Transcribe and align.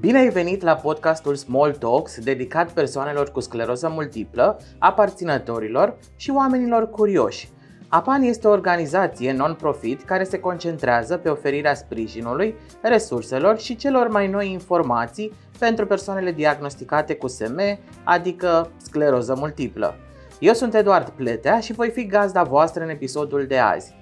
Bine 0.00 0.18
ai 0.18 0.28
venit 0.28 0.62
la 0.62 0.74
podcastul 0.74 1.34
Small 1.34 1.72
Talks, 1.72 2.18
dedicat 2.18 2.70
persoanelor 2.70 3.30
cu 3.30 3.40
scleroză 3.40 3.88
multiplă, 3.88 4.60
aparținătorilor 4.78 5.98
și 6.16 6.30
oamenilor 6.30 6.90
curioși. 6.90 7.48
APAN 7.88 8.22
este 8.22 8.48
o 8.48 8.50
organizație 8.50 9.32
non-profit 9.32 10.02
care 10.02 10.24
se 10.24 10.40
concentrează 10.40 11.16
pe 11.16 11.28
oferirea 11.28 11.74
sprijinului, 11.74 12.54
resurselor 12.82 13.58
și 13.58 13.76
celor 13.76 14.08
mai 14.08 14.28
noi 14.28 14.52
informații 14.52 15.32
pentru 15.58 15.86
persoanele 15.86 16.32
diagnosticate 16.32 17.14
cu 17.14 17.26
SM, 17.26 17.60
adică 18.04 18.70
scleroză 18.76 19.34
multiplă. 19.38 19.94
Eu 20.38 20.52
sunt 20.52 20.74
Eduard 20.74 21.08
Pletea 21.08 21.60
și 21.60 21.72
voi 21.72 21.90
fi 21.90 22.06
gazda 22.06 22.42
voastră 22.42 22.82
în 22.82 22.88
episodul 22.88 23.46
de 23.46 23.58
azi. 23.58 23.94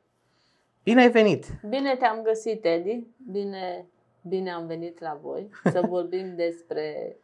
Bine 0.87 1.01
ai 1.01 1.09
venit! 1.09 1.45
Bine 1.69 1.95
te-am 1.95 2.21
găsit, 2.21 2.65
Edi! 2.65 3.07
Bine, 3.31 3.85
bine 4.21 4.51
am 4.51 4.65
venit 4.65 4.99
la 4.99 5.19
voi 5.21 5.49
să 5.63 5.81
vorbim 5.87 6.35
despre 6.45 7.17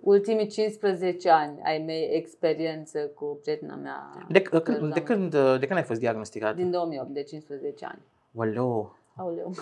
ultimii 0.00 0.46
15 0.46 1.30
ani 1.30 1.60
ai 1.62 1.78
mei 1.78 2.08
experiență 2.12 2.98
cu 2.98 3.38
prietena 3.42 3.74
mea. 3.74 4.26
De, 4.28 4.42
de, 4.50 4.60
când, 4.60 4.92
de, 4.94 5.02
când, 5.02 5.30
de 5.30 5.66
când 5.66 5.78
ai 5.78 5.82
fost 5.82 6.00
diagnosticat? 6.00 6.54
Din 6.54 6.70
2008, 6.70 7.08
de 7.08 7.22
15 7.22 7.84
ani. 7.84 8.02
Oleu! 8.34 8.96
Aoleu! 9.16 9.54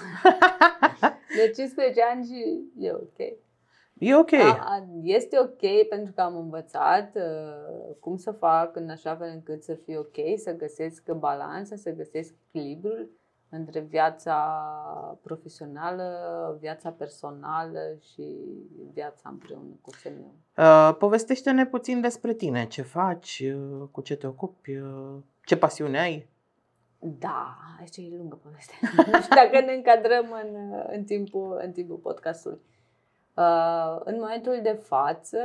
de 1.39 1.51
15 1.55 2.03
ani 2.03 2.25
și 2.25 2.61
e 2.79 2.93
ok. 2.93 3.37
E 3.98 4.14
ok. 4.16 4.33
A, 4.33 4.86
este 5.02 5.39
ok 5.39 5.89
pentru 5.89 6.12
că 6.12 6.20
am 6.20 6.36
învățat 6.36 7.16
uh, 7.16 7.94
cum 8.00 8.16
să 8.16 8.30
fac 8.30 8.77
în 8.77 8.89
așa 8.89 9.16
fel 9.16 9.30
încât 9.34 9.62
să 9.62 9.75
fie 9.75 9.98
ok, 9.98 10.16
să 10.36 10.56
găsesc 10.56 11.12
balanța, 11.12 11.77
să 11.77 11.91
găsesc 11.91 12.34
echilibrul 12.52 13.11
între 13.48 13.80
viața 13.80 14.39
profesională, 15.22 16.56
viața 16.61 16.91
personală 16.91 17.80
și 18.12 18.36
viața 18.92 19.28
împreună 19.28 19.78
cu 19.83 19.91
femeia. 19.91 20.34
Uh, 20.56 20.96
povestește-ne 20.98 21.67
puțin 21.67 22.01
despre 22.01 22.33
tine, 22.33 22.67
ce 22.67 22.83
faci, 22.83 23.42
uh, 23.55 23.89
cu 23.90 24.01
ce 24.01 24.17
te 24.17 24.27
ocupi, 24.27 24.77
uh, 24.77 25.17
ce 25.45 25.56
pasiune 25.56 25.98
ai. 25.98 26.29
Da, 26.98 27.56
aici 27.79 27.96
e 27.96 28.17
lungă 28.17 28.39
poveste. 28.42 28.73
nu 28.96 29.20
știu 29.23 29.35
dacă 29.35 29.64
ne 29.64 29.73
încadrăm 29.73 30.27
în, 30.45 30.56
în, 30.90 31.05
timpul, 31.05 31.61
în 31.64 31.73
timpul 31.73 31.96
podcastului. 31.96 32.58
Uh, 32.58 32.76
în 34.05 34.14
momentul 34.19 34.61
de 34.63 34.73
față 34.73 35.39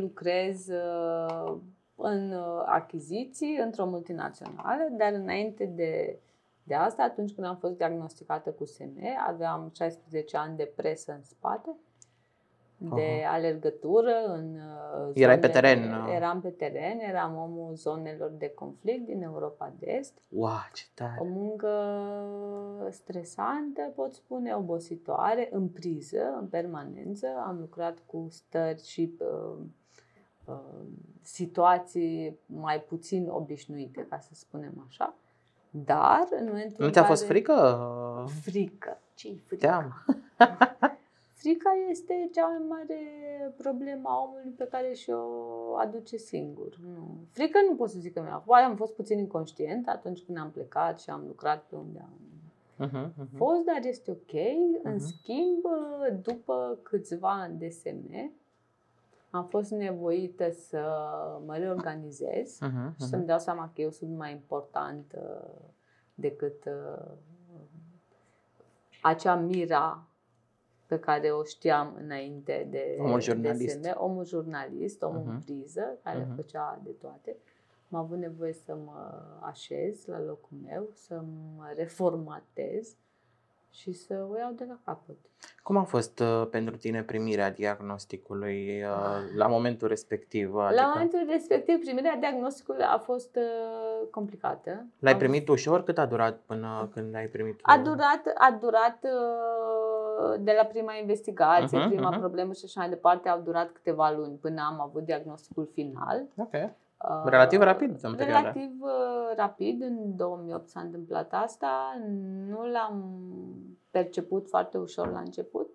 lucrez 0.00 0.68
uh, 0.68 1.56
în 1.94 2.32
achiziții 2.64 3.56
într-o 3.56 3.86
multinațională, 3.86 4.88
dar 4.90 5.12
înainte 5.12 5.64
de 5.64 6.18
de 6.68 6.74
asta, 6.74 7.02
atunci 7.02 7.32
când 7.32 7.46
am 7.46 7.56
fost 7.56 7.76
diagnosticată 7.76 8.50
cu 8.50 8.64
SME, 8.64 9.16
aveam 9.26 9.70
16 9.74 10.36
ani 10.36 10.56
de 10.56 10.72
presă 10.76 11.12
în 11.12 11.22
spate, 11.22 11.76
de 12.78 13.20
uh-huh. 13.20 13.32
alergătură 13.32 14.14
în 14.26 14.58
zone, 14.92 15.12
Erai 15.14 15.38
pe 15.38 15.48
teren? 15.48 15.78
Uh. 15.78 16.12
Eram 16.14 16.40
pe 16.40 16.48
teren, 16.48 16.98
eram 16.98 17.36
omul 17.36 17.74
zonelor 17.74 18.30
de 18.30 18.48
conflict 18.48 19.04
din 19.04 19.22
Europa 19.22 19.72
de 19.78 19.90
Est. 19.98 20.12
Wow, 20.28 20.50
ce 20.72 20.84
tare! 20.94 21.18
O 21.20 21.24
muncă 21.24 21.68
stresantă, 22.90 23.92
pot 23.94 24.14
spune, 24.14 24.54
obositoare, 24.54 25.48
în 25.52 25.68
priză, 25.68 26.36
în 26.40 26.46
permanență. 26.46 27.26
Am 27.46 27.58
lucrat 27.60 27.98
cu 28.06 28.26
stări 28.30 28.86
și 28.86 29.14
uh, 29.18 29.58
uh, 30.44 30.54
situații 31.22 32.38
mai 32.46 32.80
puțin 32.80 33.28
obișnuite, 33.28 34.06
ca 34.08 34.18
să 34.18 34.30
spunem 34.32 34.84
așa. 34.88 35.14
Dar 35.70 36.28
în 36.38 36.46
momentul 36.46 36.84
Nu 36.84 36.90
ți-a 36.90 37.04
fost 37.04 37.24
frică? 37.24 37.80
Frică. 38.42 39.00
ce 39.14 39.34
frică? 39.46 39.92
Teamă. 41.42 41.56
Frica 41.58 41.70
este 41.90 42.28
cea 42.32 42.46
mai 42.46 42.64
mare 42.68 43.00
problemă 43.56 44.08
a 44.08 44.22
omului 44.22 44.50
pe 44.56 44.64
care 44.64 44.92
și-o 44.92 45.22
aduce 45.76 46.16
singur. 46.16 46.78
Nu. 46.94 47.16
Frică 47.30 47.58
nu 47.68 47.76
pot 47.76 47.90
să 47.90 47.98
zic 47.98 48.12
că 48.12 48.22
mi-a 48.22 48.42
fost. 48.44 48.60
Am 48.60 48.76
fost 48.76 48.94
puțin 48.94 49.18
inconștient 49.18 49.88
atunci 49.88 50.22
când 50.22 50.38
am 50.38 50.50
plecat 50.50 51.00
și 51.00 51.10
am 51.10 51.24
lucrat 51.26 51.62
pe 51.62 51.76
unde 51.76 51.98
am 51.98 52.18
uh-huh, 52.86 53.10
uh-huh. 53.10 53.36
fost, 53.36 53.64
dar 53.64 53.80
este 53.82 54.10
ok. 54.10 54.32
Uh-huh. 54.32 54.82
În 54.82 54.98
schimb, 54.98 55.64
după 56.22 56.78
câțiva 56.82 57.40
ani 57.40 57.58
de 57.58 57.68
SM, 57.68 58.32
am 59.30 59.46
fost 59.46 59.70
nevoită 59.70 60.50
să 60.50 60.80
mă 61.46 61.56
reorganizez 61.56 62.58
uh-huh, 62.58 62.68
uh-huh. 62.68 62.96
și 62.96 63.06
să-mi 63.06 63.26
dau 63.26 63.38
seama 63.38 63.70
că 63.74 63.80
eu 63.80 63.90
sunt 63.90 64.16
mai 64.16 64.30
important 64.32 65.12
uh, 65.16 65.70
decât 66.14 66.64
uh, 66.64 67.10
acea 69.02 69.34
mira 69.34 70.07
pe 70.88 70.98
care 70.98 71.30
o 71.30 71.44
știam 71.44 71.96
înainte 72.02 72.66
de 72.70 72.96
omul 73.00 73.20
jurnalist, 73.20 73.76
de 73.76 73.88
SM, 73.88 74.02
omul 74.02 74.24
jurnalist, 74.24 75.02
omul 75.02 75.22
uh-huh. 75.22 75.44
priză, 75.44 75.98
care 76.02 76.24
uh-huh. 76.24 76.36
făcea 76.36 76.80
de 76.84 76.90
toate. 76.90 77.36
Am 77.90 77.98
avut 77.98 78.18
nevoie 78.18 78.52
să 78.52 78.76
mă 78.84 79.22
așez 79.40 80.04
la 80.04 80.20
locul 80.20 80.56
meu, 80.64 80.88
să 80.92 81.22
mă 81.56 81.72
reformatez 81.76 82.96
și 83.70 83.92
să 83.92 84.26
o 84.30 84.36
iau 84.36 84.52
de 84.52 84.64
la 84.68 84.78
capăt. 84.84 85.16
Cum 85.62 85.76
a 85.76 85.82
fost 85.82 86.18
uh, 86.18 86.46
pentru 86.50 86.76
tine 86.76 87.02
primirea 87.02 87.50
diagnosticului 87.50 88.82
uh, 88.82 89.36
la 89.36 89.46
momentul 89.46 89.88
respectiv? 89.88 90.56
Adică... 90.56 90.80
La 90.80 90.90
momentul 90.94 91.26
respectiv, 91.28 91.78
primirea 91.78 92.16
diagnosticului 92.16 92.84
a 92.84 92.98
fost 92.98 93.36
uh, 93.36 94.08
complicată. 94.10 94.86
L-ai 94.98 95.12
am... 95.12 95.18
primit 95.18 95.48
ușor? 95.48 95.84
Cât 95.84 95.98
a 95.98 96.06
durat 96.06 96.38
până 96.46 96.88
când 96.92 97.14
ai 97.14 97.26
primit? 97.26 97.58
A 97.62 97.78
durat, 97.78 98.22
a 98.34 98.58
durat 98.60 98.98
uh, 99.02 99.67
de 100.40 100.54
la 100.56 100.64
prima 100.64 100.92
investigație, 101.00 101.78
uh-huh, 101.78 101.88
prima 101.88 102.16
uh-huh. 102.16 102.18
problemă 102.18 102.52
și 102.52 102.64
așa 102.64 102.80
mai 102.80 102.88
departe, 102.88 103.28
au 103.28 103.40
durat 103.40 103.70
câteva 103.70 104.10
luni 104.10 104.36
până 104.36 104.62
am 104.70 104.80
avut 104.80 105.04
diagnosticul 105.04 105.68
final. 105.72 106.24
Okay. 106.36 106.74
Uh, 107.04 107.22
relativ 107.24 107.60
rapid 107.60 107.98
în 108.02 108.14
perioada. 108.14 108.40
Relativ 108.40 108.70
uh, 108.80 109.36
rapid, 109.36 109.82
în 109.82 110.16
2008 110.16 110.68
s-a 110.68 110.80
întâmplat 110.80 111.32
asta. 111.32 112.00
Nu 112.48 112.70
l-am 112.70 113.04
perceput 113.90 114.48
foarte 114.48 114.78
ușor 114.78 115.10
la 115.10 115.18
început, 115.18 115.68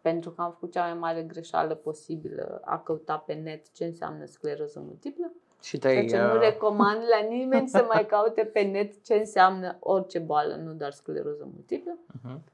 pentru 0.00 0.30
că 0.30 0.42
am 0.42 0.50
făcut 0.50 0.72
cea 0.72 0.84
mai 0.84 0.98
mare 0.98 1.22
greșeală 1.22 1.74
posibilă 1.74 2.60
a 2.64 2.78
căuta 2.78 3.16
pe 3.16 3.32
net 3.32 3.72
ce 3.72 3.84
înseamnă 3.84 4.24
scleroză 4.24 4.82
multiplă. 4.86 5.32
Și 5.62 5.78
te 5.78 5.88
deci 5.88 6.12
uh... 6.12 6.18
nu 6.18 6.38
recomand 6.38 6.98
la 6.98 7.28
nimeni 7.28 7.68
să 7.68 7.84
mai 7.92 8.06
caute 8.06 8.44
pe 8.44 8.60
net 8.60 9.04
ce 9.04 9.14
înseamnă 9.14 9.76
orice 9.80 10.18
boală, 10.18 10.54
nu 10.54 10.72
doar 10.72 10.92
scleroză 10.92 11.48
multiplă. 11.52 11.98
Uh-huh. 11.98 12.53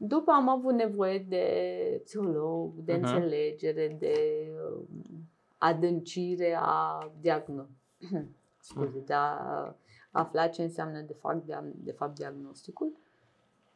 După 0.00 0.30
am 0.30 0.48
avut 0.48 0.72
nevoie 0.72 1.18
de 1.18 2.00
psiholog, 2.04 2.72
de 2.74 2.92
uh-huh. 2.92 3.00
înțelegere, 3.00 3.96
de 3.98 4.46
uh, 4.72 4.82
adâncire 5.58 6.58
a 6.60 7.10
diagnosticului. 7.20 7.76
Scuze, 8.60 8.98
de 9.06 9.14
a 9.14 9.74
afla 10.10 10.46
ce 10.46 10.62
înseamnă 10.62 11.00
de 11.00 11.12
fapt, 11.20 11.44
de 11.74 11.92
fapt 11.92 12.14
diagnosticul. 12.14 12.92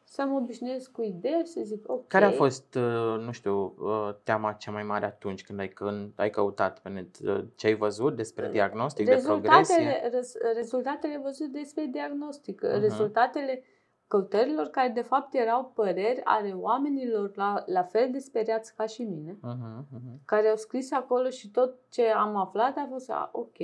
Să 0.05 0.25
mă 0.29 0.37
obișnuiesc 0.37 0.91
cu 0.91 1.03
ideea 1.03 1.39
și 1.39 1.47
să 1.47 1.61
zic 1.65 1.91
ok. 1.91 2.07
Care 2.07 2.25
a 2.25 2.31
fost, 2.31 2.75
uh, 2.75 3.21
nu 3.25 3.33
știu, 3.33 3.75
uh, 3.79 4.15
teama 4.23 4.53
cea 4.53 4.71
mai 4.71 4.83
mare 4.83 5.05
atunci 5.05 5.45
când 5.45 5.59
ai, 5.59 5.69
când 5.69 6.13
ai 6.17 6.31
căutat 6.31 6.81
pe 6.81 6.89
net? 6.89 7.19
Uh, 7.25 7.45
ce 7.55 7.67
ai 7.67 7.75
văzut 7.75 8.17
despre 8.17 8.51
diagnostic, 8.51 9.09
rezultatele, 9.09 9.41
de 9.41 10.09
progresie? 10.09 10.53
rezultatele 10.55 11.21
văzut 11.23 11.49
despre 11.53 11.85
diagnostic. 11.85 12.67
Uh-huh. 12.67 12.81
Rezultatele 12.81 13.63
căutărilor 14.13 14.67
care 14.67 14.89
de 14.89 15.03
fapt 15.03 15.35
erau 15.35 15.73
păreri 15.75 16.21
ale 16.25 16.53
oamenilor 16.53 17.37
la, 17.37 17.63
la 17.67 17.83
fel 17.83 18.11
de 18.11 18.19
speriați 18.19 18.75
ca 18.75 18.87
și 18.87 19.03
mine, 19.03 19.33
Uh-huh, 19.33 19.85
uh-huh. 19.85 20.25
care 20.25 20.49
au 20.49 20.57
scris 20.57 20.93
acolo 20.93 21.29
și 21.29 21.51
tot 21.51 21.75
ce 21.91 22.09
am 22.09 22.37
aflat 22.37 22.77
a 22.77 22.87
fost, 22.91 23.11
a, 23.11 23.31
ok, 23.33 23.57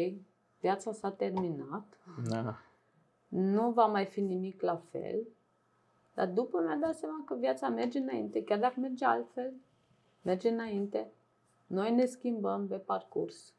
viața 0.61 0.93
s-a 0.93 1.11
terminat, 1.11 1.99
Da. 2.29 2.59
nu 3.29 3.71
va 3.71 3.87
mai 3.87 4.05
fi 4.05 4.21
nimic 4.21 4.62
la 4.62 4.77
fel, 4.91 5.27
dar 6.15 6.27
după 6.29 6.61
mi-am 6.67 6.81
dat 6.81 6.95
seama 6.97 7.23
că 7.27 7.35
viața 7.35 7.69
merge 7.69 7.99
înainte, 7.99 8.45
chiar 8.45 8.59
dacă 8.59 8.81
merge 8.81 9.05
altfel, 9.05 9.53
merge 10.23 10.49
înainte. 10.49 11.12
Noi 11.67 11.95
ne 11.95 12.05
schimbăm 12.05 12.67
pe 12.67 12.77
parcurs 12.77 13.55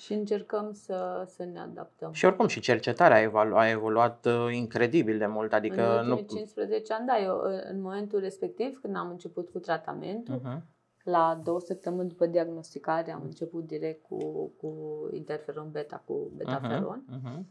și 0.00 0.12
încercăm 0.12 0.72
să, 0.72 1.24
să 1.26 1.44
ne 1.44 1.60
adaptăm. 1.60 2.12
Și 2.12 2.24
oricum 2.24 2.46
și 2.46 2.60
cercetarea 2.60 3.16
a, 3.16 3.20
evolu- 3.20 3.56
a 3.56 3.68
evoluat 3.68 4.26
uh, 4.26 4.54
incredibil 4.54 5.18
de 5.18 5.26
mult, 5.26 5.52
adică 5.52 5.82
în 6.00 6.10
ultimii 6.10 6.26
nu... 6.28 6.36
15 6.36 6.92
ani, 6.92 7.06
da, 7.06 7.18
eu 7.22 7.40
în 7.70 7.80
momentul 7.80 8.18
respectiv, 8.20 8.78
când 8.82 8.96
am 8.96 9.10
început 9.10 9.48
cu 9.48 9.58
tratamentul, 9.58 10.40
Uh-huh. 10.40 10.60
la 11.04 11.40
două 11.44 11.60
săptămâni 11.60 12.08
după 12.08 12.26
diagnosticare 12.26 13.12
am 13.12 13.22
început 13.24 13.66
direct 13.66 14.02
cu, 14.08 14.50
cu 14.60 14.74
interferon 15.12 15.68
beta, 15.70 16.02
cu 16.06 16.30
betaferon. 16.36 17.04
Uh-huh. 17.10 17.30
Uh-huh. 17.30 17.42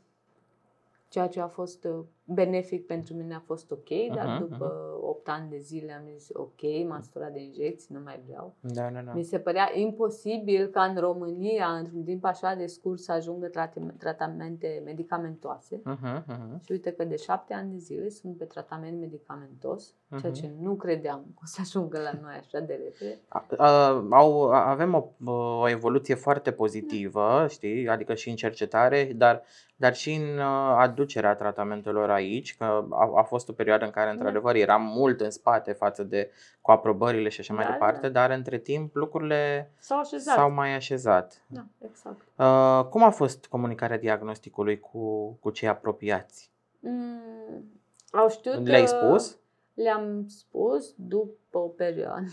ceea 1.10 1.28
ce 1.28 1.40
a 1.42 1.48
fost 1.48 1.84
uh, 1.84 2.00
benefic 2.24 2.86
pentru 2.86 3.14
mine 3.14 3.36
a 3.36 3.40
fost 3.40 3.72
ok, 3.72 3.90
dar 4.16 4.26
Mhm, 4.28 4.38
după 4.38 4.99
8 5.20 5.30
ani 5.30 5.50
de 5.50 5.58
zile 5.58 5.92
am 5.94 6.04
zis 6.18 6.30
ok, 6.34 6.62
m-am 6.88 7.02
săturat 7.02 7.32
de 7.34 7.40
injecții, 7.42 7.96
nu 7.96 8.02
mai 8.04 8.20
vreau. 8.28 8.54
Da, 8.60 8.90
da, 8.94 9.00
da. 9.00 9.12
Mi 9.14 9.24
se 9.24 9.40
părea 9.40 9.70
imposibil 9.74 10.68
ca 10.68 10.84
în 10.84 10.98
România, 11.00 11.66
într-un 11.68 12.04
timp 12.04 12.26
așa 12.26 12.54
de 12.56 12.66
scurt, 12.66 13.00
să 13.00 13.12
ajungă 13.12 13.48
trate- 13.48 13.94
tratamente 13.98 14.82
medicamentoase. 14.86 15.76
Uh-huh. 15.82 16.24
Uh-huh. 16.24 16.60
Și 16.66 16.72
uite 16.72 16.92
că 16.92 17.04
de 17.04 17.16
șapte 17.16 17.54
ani 17.54 17.72
de 17.72 17.78
zile 17.78 18.10
sunt 18.10 18.38
pe 18.38 18.46
tratament 18.46 19.00
medicamentos, 19.00 19.94
ceea 20.20 20.32
Mhm. 20.32 20.42
ce 20.42 20.52
nu 20.62 20.76
credeam 20.76 21.20
că 21.36 21.40
o 21.44 21.46
să 21.46 21.58
ajungă 21.62 22.00
la 22.00 22.20
noi 22.22 22.34
așa 22.40 22.60
de 22.60 22.74
repede. 22.84 23.20
A- 23.28 23.46
a- 23.58 24.06
au, 24.12 24.50
a- 24.52 24.70
avem 24.70 24.94
o, 25.26 25.32
o 25.62 25.70
evoluție 25.70 26.16
foarte 26.16 26.52
pozitivă, 26.52 27.46
știi, 27.50 27.88
adică 27.88 28.14
și 28.14 28.30
în 28.30 28.36
cercetare, 28.36 29.12
dar, 29.16 29.44
dar 29.76 29.94
și 29.96 30.14
în 30.14 30.38
uh, 30.38 30.76
aducerea 30.78 31.36
tratamentelor 31.36 32.10
aici, 32.10 32.58
că 32.58 32.64
a, 32.90 33.12
a 33.16 33.24
fost 33.24 33.50
o 33.50 33.54
perioadă 33.54 33.86
în 33.86 33.92
care, 33.92 34.10
într-adevăr, 34.12 34.56
eram 34.56 34.82
mult 34.96 35.09
în 35.18 35.32
spate 35.32 35.72
față 35.72 36.04
de 36.04 36.32
cu 36.62 36.72
aprobările 36.72 37.30
și 37.30 37.40
așa 37.40 37.54
mai 37.54 37.66
Da, 37.66 37.72
departe, 37.72 38.10
dar 38.10 38.30
între 38.32 38.58
timp 38.58 38.96
lucrurile 38.96 39.72
S-au 39.78 40.00
așezat. 40.00 40.36
s-au 40.36 40.52
mai 40.52 40.76
așezat. 40.76 41.44
Da, 41.48 41.66
exact. 41.86 42.22
Uh, 42.36 42.86
cum 42.90 43.04
a 43.04 43.10
fost 43.10 43.46
comunicarea 43.46 43.98
diagnosticului 43.98 44.80
cu, 44.80 45.32
cu 45.42 45.50
cei 45.50 45.68
apropiați? 45.68 46.52
Mm, 46.80 47.64
au 48.12 48.30
știut 48.30 48.68
Le-ai 48.68 48.82
că- 48.84 48.88
spus? 48.88 49.38
Le-am 49.74 50.26
spus 50.28 50.94
după 50.98 51.58
o 51.58 51.68
perioadă. 51.68 52.28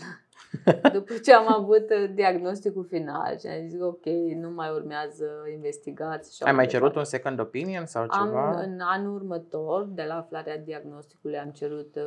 după 0.93 1.13
ce 1.23 1.33
am 1.33 1.53
avut 1.53 1.89
uh, 1.89 2.09
diagnosticul 2.13 2.85
final 2.89 3.37
și 3.39 3.47
am 3.47 3.67
zis 3.67 3.81
ok, 3.81 4.05
nu 4.35 4.49
mai 4.49 4.69
urmează 4.69 5.25
investigații. 5.53 6.33
Și 6.33 6.43
Ai 6.43 6.51
mai 6.51 6.63
așa 6.65 6.71
cerut 6.71 6.87
departe. 6.87 6.99
un 7.15 7.19
second 7.19 7.39
opinion 7.39 7.85
sau 7.85 8.05
Am, 8.09 8.25
ceva? 8.27 8.59
în 8.61 8.79
anul 8.81 9.15
următor, 9.15 9.83
de 9.89 10.03
la 10.07 10.17
aflarea 10.17 10.57
diagnosticului, 10.57 11.37
am 11.37 11.49
cerut 11.49 11.95
uh, 11.95 12.03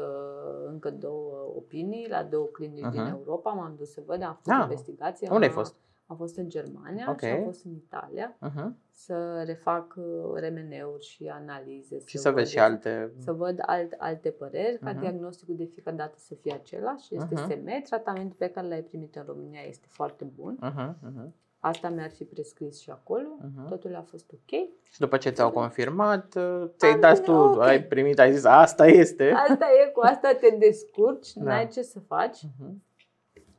încă 0.68 0.90
două 0.90 1.52
opinii 1.56 2.06
la 2.10 2.22
două 2.22 2.46
clinici 2.46 2.90
din 2.90 3.02
Mhm. 3.02 3.16
Europa. 3.18 3.50
M-am 3.50 3.74
dus 3.78 3.92
să 3.92 4.00
văd, 4.06 4.22
am 4.22 4.38
făcut 4.42 4.60
Ah. 4.60 4.62
investigație. 4.62 5.28
Unde 5.30 5.44
ai 5.44 5.50
am- 5.50 5.56
fost? 5.56 5.74
Am 6.10 6.16
fost 6.16 6.36
în 6.36 6.48
Germania 6.48 7.06
Ok. 7.10 7.18
și 7.20 7.24
am 7.26 7.42
fost 7.42 7.64
în 7.64 7.72
Italia 7.72 8.36
Uh-huh. 8.48 8.68
să 8.92 9.42
refac 9.46 9.94
uh, 9.96 10.04
remeneuri 10.34 11.04
și 11.04 11.28
analize. 11.28 11.98
Și 12.06 12.18
să 12.18 12.28
văd 12.28 12.38
vezi 12.38 12.50
și 12.50 12.56
exact- 12.56 12.72
alte... 12.72 13.12
să 13.18 13.32
văd 13.32 13.58
alt, 13.66 13.94
alte 13.98 14.30
păreri, 14.30 14.78
ca 14.78 14.90
Mhm. 14.90 15.00
diagnosticul 15.00 15.56
de 15.56 15.64
fiecare 15.64 15.96
dată 15.96 16.14
să 16.18 16.34
fie 16.34 16.52
același. 16.52 17.14
Este 17.14 17.34
Mhm. 17.34 17.50
SME, 17.50 17.80
tratamentul 17.84 18.36
pe 18.38 18.48
care 18.48 18.66
l-ai 18.68 18.82
primit 18.82 19.16
în 19.16 19.22
România 19.26 19.60
este 19.68 19.86
foarte 19.88 20.24
bun. 20.24 20.58
Uh-huh. 20.62 20.94
Uh-huh. 21.08 21.28
Asta 21.60 21.88
mi-ar 21.88 22.10
fi 22.10 22.24
prescris 22.24 22.80
și 22.80 22.90
acolo. 22.90 23.28
Mhm. 23.40 23.68
Totul 23.68 23.94
a 23.94 24.02
fost 24.02 24.32
ok. 24.32 24.58
Și 24.90 24.98
după 25.00 25.16
ce 25.16 25.30
ți-au 25.30 25.50
confirmat, 25.50 26.34
uh, 26.34 26.64
ți-ai 26.76 26.92
Am 26.92 27.00
dat 27.00 27.16
zis, 27.16 27.24
tu, 27.24 27.32
ok. 27.32 27.60
ai 27.60 27.82
primit, 27.82 28.18
ai 28.18 28.32
zis, 28.32 28.44
asta 28.44 28.86
este. 28.86 29.30
Asta 29.48 29.66
e, 29.86 29.90
cu 29.90 30.00
asta 30.00 30.32
te 30.40 30.56
descurci, 30.58 31.32
Da. 31.32 31.42
n-ai 31.42 31.68
ce 31.68 31.82
să 31.82 32.00
faci. 32.00 32.38
Mhm. 32.42 32.82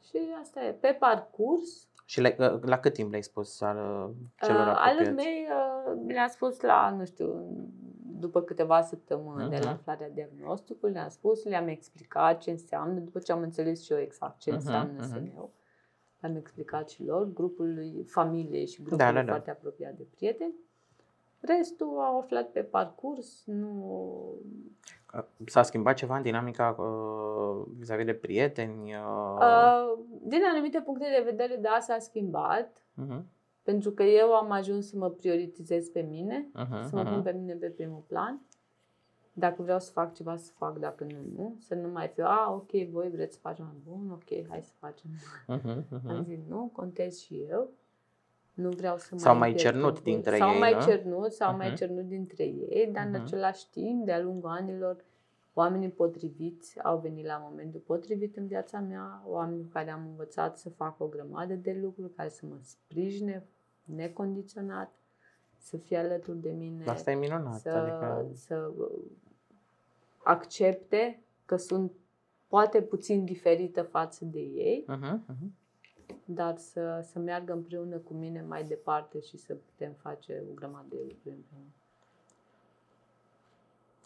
Și 0.10 0.18
asta 0.42 0.64
e. 0.64 0.72
Pe 0.72 0.96
parcurs, 1.00 1.88
Și 2.12 2.22
le, 2.22 2.36
uh, 2.40 2.60
la 2.62 2.80
cât 2.80 2.94
timp 2.94 3.10
le-ai 3.10 3.24
spus 3.24 3.62
al, 3.62 3.76
celor 4.36 4.68
uh, 4.68 4.74
alul 4.76 5.00
apropiați? 5.00 5.12
mei 5.12 5.48
uh, 5.50 6.14
le-a 6.14 6.28
spus 6.28 6.62
la, 6.62 6.90
nu 6.98 7.06
știu, 7.06 7.46
după 8.20 8.42
câteva 8.42 8.82
săptămâni 8.82 9.50
de 9.50 9.58
la 9.58 9.70
Mhm. 9.70 9.80
aflarea 9.80 10.10
diagnosticului, 10.10 10.94
le-am 10.94 11.10
spus, 11.10 11.44
le-am 11.44 11.68
explicat 11.68 12.40
ce 12.42 12.52
înseamnă, 12.52 13.00
după 13.00 13.20
ce 13.20 13.32
am 13.32 13.42
înțeles 13.42 13.84
și 13.84 13.92
eu 13.92 14.00
exact 14.00 14.40
ce 14.40 14.50
Mhm, 14.50 14.60
înseamnă 14.60 14.94
mhm. 15.02 15.08
SNU. 15.08 15.52
Le-am 16.20 16.36
explicat 16.36 16.90
și 16.90 17.04
lor, 17.04 17.26
grupului 17.34 18.04
familiei 18.08 18.68
și 18.68 18.82
grupului 18.84 19.06
Da, 19.06 19.12
da, 19.12 19.22
da. 19.22 19.32
foarte 19.32 19.52
apropiat 19.52 19.94
de 19.94 20.04
prieteni. 20.16 20.54
Restul 21.40 21.88
au 22.00 22.20
aflat 22.20 22.48
pe 22.50 22.62
parcurs, 22.64 23.44
nu... 23.46 24.36
Uh, 25.16 25.24
S-a 25.46 25.62
schimbat 25.64 25.96
ceva 25.96 26.16
în 26.16 26.22
dinamica 26.22 26.76
uh, 26.80 27.66
vis-a-vis 27.78 28.06
de 28.06 28.14
prieteni? 28.14 28.94
Uh, 28.94 29.38
Uh, 29.40 29.98
din 30.24 30.42
anumite 30.54 30.82
puncte 30.82 31.06
de 31.18 31.24
vedere, 31.30 31.56
da, 31.56 31.78
s-a 31.80 31.98
schimbat, 32.00 32.78
uh-huh. 32.78 33.22
pentru 33.64 33.92
că 33.92 34.04
eu 34.04 34.34
am 34.34 34.52
ajuns 34.52 34.90
să 34.90 34.98
mă 34.98 35.10
prioritizez 35.10 35.88
pe 35.90 36.02
mine, 36.02 36.50
Uh-huh. 36.56 36.82
să 36.90 36.96
mă 36.96 37.04
pun 37.04 37.22
pe 37.22 37.32
mine 37.32 37.54
pe 37.54 37.68
primul 37.68 38.04
plan. 38.08 38.42
Dacă 39.34 39.62
vreau 39.62 39.80
să 39.80 39.92
fac 39.92 40.14
ceva, 40.14 40.36
să 40.36 40.52
fac, 40.58 40.78
dacă 40.78 41.04
nu, 41.04 41.18
nu. 41.36 41.56
Să 41.60 41.76
nu 41.76 41.88
mai 41.88 42.08
fiu, 42.08 42.24
a, 42.26 42.54
ok, 42.54 42.72
voi 42.92 43.10
vreți 43.10 43.34
să 43.34 43.40
facem 43.42 43.66
mai 43.66 43.82
bun, 43.88 44.12
ok, 44.12 44.48
hai 44.50 44.62
să 44.64 44.74
facem. 44.80 45.10
Uh-huh. 45.48 46.08
Am 46.08 46.24
zis, 46.24 46.40
nu, 46.48 46.70
contez 46.74 47.20
și 47.20 47.46
eu. 47.50 47.70
Nu 48.62 48.70
vreau 48.70 48.98
să 48.98 49.14
S-au 49.18 49.38
mai 49.38 49.50
mai 49.50 49.58
cernut 49.60 49.84
perturb- 49.94 50.04
dintre 50.04 50.38
S-au 50.38 50.52
ei, 50.54 50.60
mai 50.60 50.74
nu? 50.74 50.82
cernut, 50.82 51.32
s-au 51.32 51.56
mai 51.56 51.68
Mhm. 51.68 51.76
cernut 51.76 52.04
dintre 52.08 52.44
ei, 52.44 52.90
dar 52.94 53.06
în 53.06 53.12
Mhm. 53.12 53.22
același 53.22 53.70
timp, 53.70 54.06
de-a 54.06 54.20
lungul 54.22 54.50
anilor, 54.50 55.04
oamenii 55.54 55.90
potriviți 55.90 56.80
au 56.84 56.98
venit 56.98 57.26
la 57.26 57.38
momentul 57.50 57.80
potrivit 57.80 58.36
în 58.38 58.48
viața 58.48 58.80
mea, 58.80 59.22
oameni 59.26 59.62
cu 59.62 59.70
care 59.72 59.92
am 59.92 60.06
învățat 60.10 60.58
să 60.58 60.70
fac 60.70 61.00
o 61.00 61.06
grămadă 61.08 61.54
de 61.54 61.80
lucruri, 61.82 62.14
care 62.14 62.30
să 62.30 62.46
mă 62.50 62.56
sprijine 62.62 63.44
necondiționat, 63.84 64.94
să 65.58 65.78
fie 65.78 65.98
alături 65.98 66.38
de 66.42 66.52
mine 66.52 66.84
Asta 66.86 67.12
e 67.12 67.16
minunat. 67.16 67.60
să, 67.60 67.70
Adică, 67.70 68.26
să 68.34 68.72
accepte 70.24 71.20
că 71.46 71.56
sunt 71.56 71.92
poate 72.48 72.82
puțin 72.82 73.26
diferită 73.26 73.82
față 73.82 74.26
de 74.26 74.40
ei, 74.40 74.86
uh-huh. 74.90 75.18
Uh-huh. 75.18 75.50
Dar 76.26 76.58
să, 76.58 77.06
să 77.12 77.20
meargă 77.20 77.54
împreună 77.54 77.98
cu 77.98 78.14
mine 78.14 78.46
mai 78.48 78.64
departe 78.64 79.20
și 79.20 79.38
să 79.38 79.54
putem 79.54 79.96
face 80.02 80.44
o 80.50 80.54
grămadă 80.54 80.86
de 80.90 80.96
lucruri 81.02 81.36
împreună. 81.36 81.70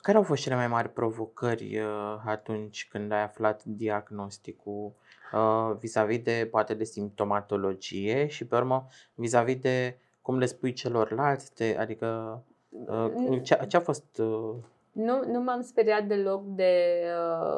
Care 0.02 0.18
au 0.18 0.24
fost 0.24 0.42
cele 0.42 0.56
mai 0.56 0.68
mari 0.68 0.90
provocări 0.90 1.80
uh, 1.80 2.22
atunci 2.26 2.88
când 2.92 3.12
ai 3.12 3.22
aflat 3.22 3.64
diagnosticul 3.64 4.92
uh, 5.34 5.76
vis-a-vis 5.80 6.22
de 6.22 6.48
poate 6.52 6.74
de 6.74 6.84
simptomatologie 6.84 8.28
și 8.28 8.46
pe 8.46 8.56
urmă 8.56 8.88
vis-a-vis 9.14 9.60
de 9.60 9.98
cum 10.22 10.38
le 10.38 10.46
spui 10.46 10.74
celorlalți, 10.74 11.56
de, 11.56 11.76
adică 11.80 12.42
uh, 12.70 13.42
ce, 13.42 13.66
ce 13.68 13.78
a 13.78 13.80
fost 13.80 14.18
uh, 14.18 14.56
Nu, 14.92 15.24
nu 15.32 15.40
m-am 15.40 15.62
speriat 15.62 16.08
deloc 16.08 16.46
de 16.46 17.04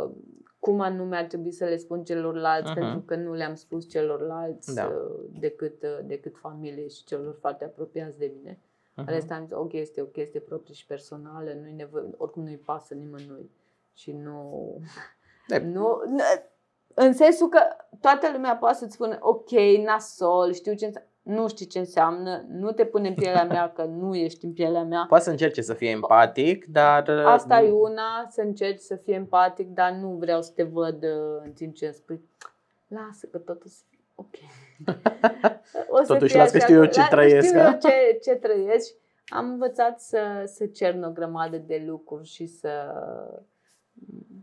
uh, 0.03 0.11
cum 0.59 0.79
anume 0.79 1.17
ar 1.17 1.23
trebui 1.25 1.51
să 1.51 1.65
le 1.65 1.77
spun 1.77 2.03
celorlalți, 2.03 2.69
Mhm. 2.71 2.79
pentru 2.79 2.99
că 2.99 3.15
nu 3.15 3.33
le-am 3.33 3.55
spus 3.55 3.89
celorlalți 3.89 4.73
Da. 4.75 4.85
uh, 4.85 5.25
decât, 5.39 5.83
uh, 5.83 5.99
decât 6.05 6.37
familie 6.37 6.87
și 6.87 7.03
celor 7.03 7.37
foarte 7.39 7.63
apropiați 7.63 8.17
de 8.17 8.31
mine. 8.35 8.59
uh-huh. 8.59 9.05
Restul 9.05 9.35
am 9.35 9.43
zis, 9.45 9.55
o 9.55 9.65
chestie, 9.65 10.01
o 10.01 10.05
chestie 10.05 10.39
proprie 10.39 10.73
și 10.73 10.85
personală, 10.85 11.53
nu-i 11.61 11.73
nevoie, 11.73 12.03
oricum 12.17 12.43
nu-i 12.43 12.57
pasă 12.57 12.93
nimănui. 12.93 13.49
Și 13.93 14.11
nu... 14.11 14.65
De- 15.47 15.57
nu 15.73 16.01
n- 16.05 16.43
în 16.93 17.13
sensul 17.13 17.49
că 17.49 17.59
toată 18.01 18.29
lumea 18.31 18.55
poate 18.55 18.77
să-ți 18.77 18.93
spună, 18.93 19.17
ok, 19.21 19.49
nasol, 19.83 20.53
știu 20.53 20.73
ce 20.73 20.85
înseamnă. 20.85 21.09
Nu 21.27 21.47
știi 21.47 21.65
ce 21.65 21.79
înseamnă, 21.79 22.45
nu 22.49 22.71
te 22.71 22.85
pune 22.85 23.07
în 23.07 23.13
pielea 23.13 23.43
mea 23.43 23.71
că 23.71 23.83
nu 23.83 24.15
ești 24.15 24.45
în 24.45 24.53
pielea 24.53 24.83
mea. 24.83 25.05
Poate 25.07 25.23
să 25.23 25.29
încerce 25.29 25.61
să 25.61 25.73
fie 25.73 25.89
empatic, 25.89 26.65
dar 26.65 27.07
uh, 27.07 27.25
Asta 27.25 27.61
e 27.61 27.71
una, 27.71 28.25
să 28.29 28.41
încerci 28.41 28.79
să 28.79 28.95
fii 28.95 29.13
empatic, 29.13 29.67
dar 29.67 29.91
nu 29.91 30.09
vreau 30.09 30.41
să 30.41 30.51
te 30.55 30.63
văd 30.63 31.03
uh, 31.03 31.41
în 31.43 31.51
timp 31.51 31.75
ce 31.75 31.85
îmi 31.85 31.93
spui, 31.93 32.21
lasă 32.87 33.27
că 33.31 33.37
totul 33.37 33.69
să 33.69 33.83
fie 33.89 33.99
ok. 34.15 34.35
O 35.89 36.03
să 36.03 36.13
Totuși, 36.13 36.31
fie 36.31 36.41
las 36.41 36.51
că 36.51 36.57
așa, 36.57 36.65
știu 36.65 36.77
eu 36.77 36.85
ce 36.85 36.99
las 36.99 37.09
că 37.09 37.15
trăiesc, 37.15 37.47
Știu 37.47 37.59
a? 37.59 37.63
eu 37.63 37.77
ce, 37.79 38.19
ce 38.21 38.35
trăiesc. 38.35 38.95
Am 39.27 39.49
învățat 39.49 39.99
să, 39.99 40.19
să 40.45 40.65
cern 40.65 41.03
o 41.03 41.11
grămadă 41.11 41.57
de 41.57 41.83
lucruri 41.87 42.27
și 42.27 42.45
să, 42.45 42.69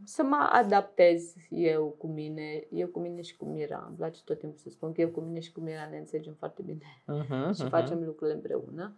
să 0.04 0.22
mă 0.22 0.48
adaptez 0.52 1.34
eu 1.48 1.94
cu 1.98 2.06
mine, 2.06 2.66
eu 2.70 2.86
cu 2.88 2.98
mine 3.00 3.20
și 3.20 3.36
cu 3.36 3.44
Mira. 3.44 3.84
Îmi 3.88 3.96
place 3.96 4.20
tot 4.24 4.38
timpul 4.38 4.58
să 4.58 4.70
spun 4.70 4.92
că 4.92 5.00
eu 5.00 5.08
cu 5.08 5.20
mine 5.20 5.40
și 5.40 5.52
cu 5.52 5.60
Mira 5.60 5.88
ne 5.90 5.96
înțelegem 5.98 6.34
foarte 6.38 6.62
bine 6.62 6.78
uh-huh, 7.22 7.54
și 7.56 7.68
facem 7.68 8.04
lucrurile 8.04 8.36
împreună. 8.36 8.96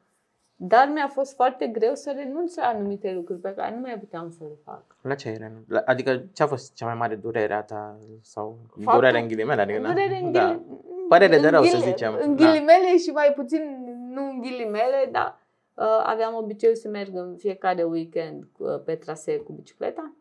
Dar 0.59 0.91
mi-a 0.95 1.09
fost 1.09 1.35
foarte 1.35 1.67
greu 1.67 1.95
să 1.95 2.13
renunț 2.17 2.55
la 2.57 2.63
anumite 2.67 3.13
lucruri 3.13 3.41
pe 3.41 3.53
care 3.57 3.75
nu 3.75 3.81
mai 3.81 3.99
puteam 3.99 4.31
să 4.31 4.45
le 4.45 4.57
fac. 4.65 4.97
La 5.03 5.15
ce 5.15 5.29
ai 5.29 5.37
renunțat? 5.37 5.85
Adică 5.87 6.25
ce 6.33 6.43
a 6.43 6.47
fost 6.47 6.75
cea 6.75 6.87
mai 6.87 6.95
mare 6.95 7.15
durere 7.15 7.53
a 7.55 7.63
ta? 7.63 7.99
Sau 8.23 8.59
Faptul- 8.69 8.93
durere 8.95 9.21
în 9.21 9.29
ghilimele? 9.29 9.61
Adică, 9.61 9.79
na? 9.79 9.89
Durere 9.93 10.21
în 10.23 10.33
da. 10.33 10.55
ghili- 10.55 10.85
Părere 11.09 11.37
în 11.37 11.43
de 11.43 11.49
rău, 11.49 11.63
să 11.63 11.77
ghili- 11.77 11.83
zicem. 11.85 12.19
În 12.21 12.37
Da. 12.37 12.45
ghilimele 12.45 12.97
și 13.05 13.11
mai 13.11 13.33
puțin 13.37 13.63
nu 14.11 14.23
în 14.31 14.41
ghilimele, 14.41 15.09
dar 15.13 15.39
uh, 15.75 15.85
aveam 16.05 16.35
obiceiul 16.35 16.77
să 16.77 16.89
merg 16.89 17.15
în 17.17 17.37
fiecare 17.37 17.83
weekend 17.83 18.49
uh, 18.59 18.83
pe 18.85 18.95
trasee 18.95 19.37
cu 19.39 19.53
bicicleta. 19.53 20.15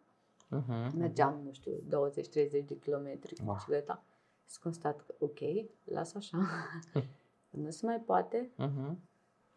Mhm. 0.68 0.98
Mergeam, 0.98 1.40
nu 1.46 1.52
știu, 1.52 1.72
20-30 1.72 2.66
de 2.66 2.78
kilometri 2.80 3.36
cu 3.36 3.42
Wow. 3.46 3.54
bicicleta. 3.54 4.04
Și 4.52 4.60
constat 4.60 5.02
că, 5.06 5.14
ok, 5.20 5.40
las 5.84 6.16
așa. 6.16 6.38
nu 7.64 7.70
se 7.70 7.86
mai 7.86 8.00
poate. 8.06 8.50
Mhm. 8.56 9.00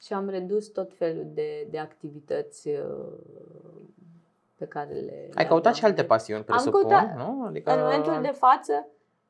Și 0.01 0.13
am 0.13 0.29
redus 0.29 0.69
tot 0.69 0.93
felul 0.95 1.27
de, 1.35 1.67
de 1.71 1.79
activități 1.79 2.69
uh, 2.69 3.13
pe 4.57 4.67
care 4.67 4.93
le 4.95 5.31
Ai 5.35 5.43
le 5.43 5.49
căutat 5.49 5.75
și 5.75 5.81
aveam. 5.85 5.97
alte 5.99 6.05
pasiuni, 6.09 6.39
Am 6.41 6.45
presupun, 6.47 6.81
căutat- 6.81 7.17
nu? 7.17 7.45
Adică... 7.47 7.73
În 7.73 7.81
momentul 7.83 8.21
de 8.23 8.29
față, 8.31 8.87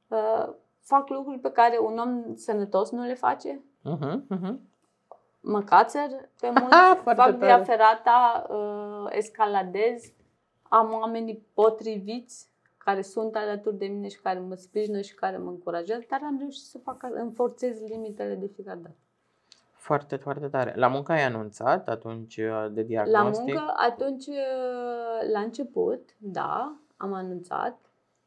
uh, 0.08 0.48
fac 0.80 1.08
lucruri 1.08 1.38
pe 1.38 1.50
care 1.50 1.78
un 1.80 1.98
om 1.98 2.34
sănătos 2.34 2.90
nu 2.90 3.02
le 3.04 3.14
face. 3.14 3.60
Mhm, 3.82 4.24
mhm. 4.28 4.60
Mă 5.40 5.62
cațăr 5.62 6.08
pe 6.40 6.46
munți, 6.60 6.76
Foarte 7.02 7.20
fac 7.22 7.34
via 7.34 7.48
tare. 7.48 7.64
ferata, 7.64 8.46
uh, 8.50 9.06
escaladez, 9.16 10.12
am 10.68 10.92
oamenii 10.92 11.46
potriviți 11.54 12.48
care 12.78 13.02
sunt 13.02 13.36
alături 13.36 13.78
de 13.78 13.86
mine 13.86 14.08
și 14.08 14.20
care 14.20 14.38
mă 14.38 14.54
sprijină 14.54 15.00
și 15.00 15.14
care 15.14 15.36
mă 15.36 15.50
încurajează, 15.50 16.04
dar 16.08 16.20
am 16.22 16.36
reușit 16.38 16.62
să 16.62 16.78
fac, 16.78 17.06
înforțez 17.10 17.80
limitele 17.80 18.34
de 18.34 18.46
fiecare 18.46 18.78
dată. 18.82 18.96
Foarte, 19.72 20.16
foarte 20.16 20.48
tare. 20.48 20.72
La 20.76 20.88
muncă 20.88 21.12
ai 21.12 21.22
anunțat 21.24 21.88
atunci 21.88 22.36
uh, 22.36 22.66
de 22.70 22.80
La 22.80 22.86
diagnostic? 22.86 23.44
muncă, 23.44 23.74
atunci, 23.76 24.26
uh, 24.26 25.30
la 25.32 25.40
început, 25.40 26.14
da, 26.18 26.76
am 26.96 27.12
anunțat 27.12 27.78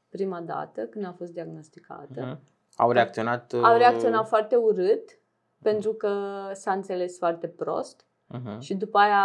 prima 0.10 0.42
dată 0.42 0.82
când 0.82 1.06
a 1.06 1.14
fost 1.18 1.32
diagnosticată. 1.32 2.22
Mhm. 2.22 2.40
Au 2.76 2.92
reacționat... 2.92 3.54
Au 3.54 3.74
uh, 3.74 3.78
reacționat 3.78 4.28
foarte 4.28 4.56
urât 4.56 5.20
pentru 5.62 5.94
că 5.94 6.12
s-a 6.54 6.72
înțeles 6.72 7.18
foarte 7.18 7.48
prost 7.48 8.06
mhm. 8.32 8.60
și 8.60 8.74
după 8.74 8.98
aia 8.98 9.24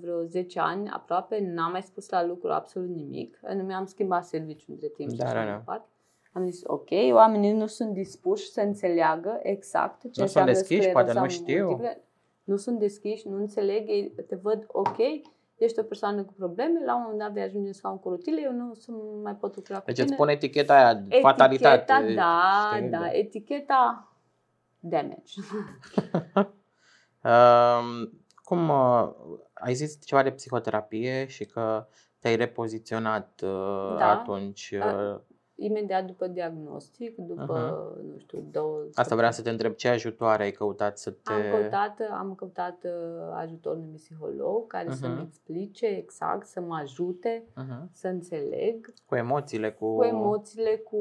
vreo 0.00 0.22
10 0.22 0.60
ani 0.60 0.88
aproape 0.88 1.38
n-am 1.54 1.70
mai 1.70 1.82
spus 1.82 2.08
la 2.08 2.24
lucru 2.24 2.52
absolut 2.52 2.88
nimic. 2.88 3.38
Nu 3.54 3.62
mi-am 3.62 3.86
schimbat 3.86 4.24
serviciul 4.24 4.72
între 4.74 4.88
timp 4.88 5.10
și 5.10 5.16
Da, 5.16 5.24
așa 5.24 5.34
da, 5.34 5.40
mai 5.40 5.50
da. 5.50 5.56
departe. 5.56 5.88
Am 6.32 6.50
zis, 6.50 6.62
ok, 6.66 6.88
oamenii 7.12 7.52
nu 7.52 7.66
sunt 7.66 7.92
dispuși 7.92 8.50
să 8.50 8.60
înțeleagă 8.60 9.38
exact 9.42 10.00
ce 10.00 10.08
sunt 10.12 10.26
înseamnă 10.26 10.52
deschiși, 10.52 10.88
poate 10.88 11.12
nu 11.12 11.28
scleroza 11.28 11.42
știu. 11.42 11.66
multiplă. 11.66 11.98
Nu 12.44 12.56
sunt 12.56 12.78
deschiși, 12.78 13.28
nu 13.28 13.36
înțeleg, 13.36 13.88
ei 13.88 14.14
te 14.28 14.36
văd 14.42 14.64
ok, 14.66 14.96
ești 15.56 15.78
o 15.78 15.82
persoană 15.82 16.22
cu 16.22 16.32
probleme, 16.32 16.84
la 16.84 16.94
un 16.96 17.00
moment 17.02 17.20
dat 17.20 17.32
vei 17.32 17.42
ajunge 17.42 17.66
în 17.66 17.72
scaun 17.72 17.98
cu 17.98 18.08
rotile, 18.08 18.40
eu 18.44 18.52
nu 18.52 18.74
să 18.74 18.92
mai 19.22 19.34
pot 19.34 19.56
lucra 19.56 19.78
cu 19.78 19.82
Deci 19.86 19.94
tine. 19.94 20.06
îți 20.06 20.16
pune 20.16 20.32
eticheta 20.32 20.74
aia, 20.74 21.04
fatalitate. 21.20 21.92
Eticheta, 21.92 22.14
da, 22.14 22.76
știi? 22.76 22.88
da, 22.88 23.10
eticheta 23.12 24.12
damage. 24.78 25.32
Um, 27.24 28.10
cum 28.34 28.68
uh, 28.68 29.08
ai 29.54 29.74
zis 29.74 29.98
ceva 30.04 30.22
de 30.22 30.30
psihoterapie 30.30 31.26
și 31.26 31.44
că 31.44 31.86
te-ai 32.18 32.36
repoziționat 32.36 33.40
uh, 33.44 33.94
Da. 33.98 34.10
atunci. 34.10 34.74
Uh, 34.78 35.20
Imediat 35.56 36.04
după 36.04 36.26
diagnostic, 36.26 37.16
după, 37.16 37.86
nu 38.12 38.18
știu, 38.18 38.44
două 38.50 38.84
asta 38.94 39.14
vreau 39.16 39.30
să 39.32 39.42
te 39.42 39.50
întreb, 39.50 39.74
ce 39.74 39.88
ajutoare 39.88 40.42
ai 40.42 40.50
căutat 40.50 40.98
să 40.98 41.10
te... 41.10 41.32
Am 41.32 41.42
căutat, 41.50 42.00
am 42.10 42.34
căutat 42.34 42.84
uh, 42.84 42.90
ajutorul 43.34 43.78
unui 43.78 43.90
psiholog 43.94 44.66
care 44.66 44.88
Mhm. 44.88 44.96
să-mi 44.96 45.22
explice 45.26 45.86
exact, 45.86 46.46
să 46.46 46.60
mă 46.60 46.74
ajute 46.82 47.44
Mhm. 47.56 47.90
să 47.92 48.08
înțeleg 48.08 48.92
Cu 49.06 49.14
emoțiile, 49.14 49.70
cu... 49.72 49.94
cu 49.96 50.02
emoțiile, 50.02 50.76
cu 50.76 51.00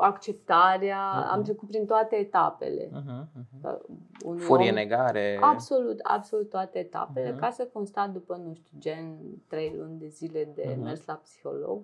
acceptarea. 0.00 0.98
Mhm. 1.20 1.28
Am 1.32 1.42
trecut 1.42 1.68
prin 1.68 1.86
toate 1.86 2.16
etapele. 2.16 2.88
Mhm, 2.92 3.28
mhm. 3.34 3.80
Unui 4.24 4.40
Furie, 4.40 4.70
om- 4.70 4.74
negare. 4.74 5.38
Absolut, 5.40 5.98
absolut 6.02 6.48
toate 6.48 6.78
etapele, 6.78 7.30
Mhm. 7.30 7.38
ca 7.40 7.50
să 7.50 7.68
constat 7.72 8.10
după, 8.10 8.36
nu 8.46 8.54
știu, 8.54 8.78
gen 8.78 9.18
trei 9.48 9.74
luni 9.76 9.98
de 9.98 10.06
zile 10.06 10.48
de 10.54 10.72
Mhm. 10.74 10.82
mers 10.82 11.04
la 11.06 11.14
psiholog, 11.14 11.82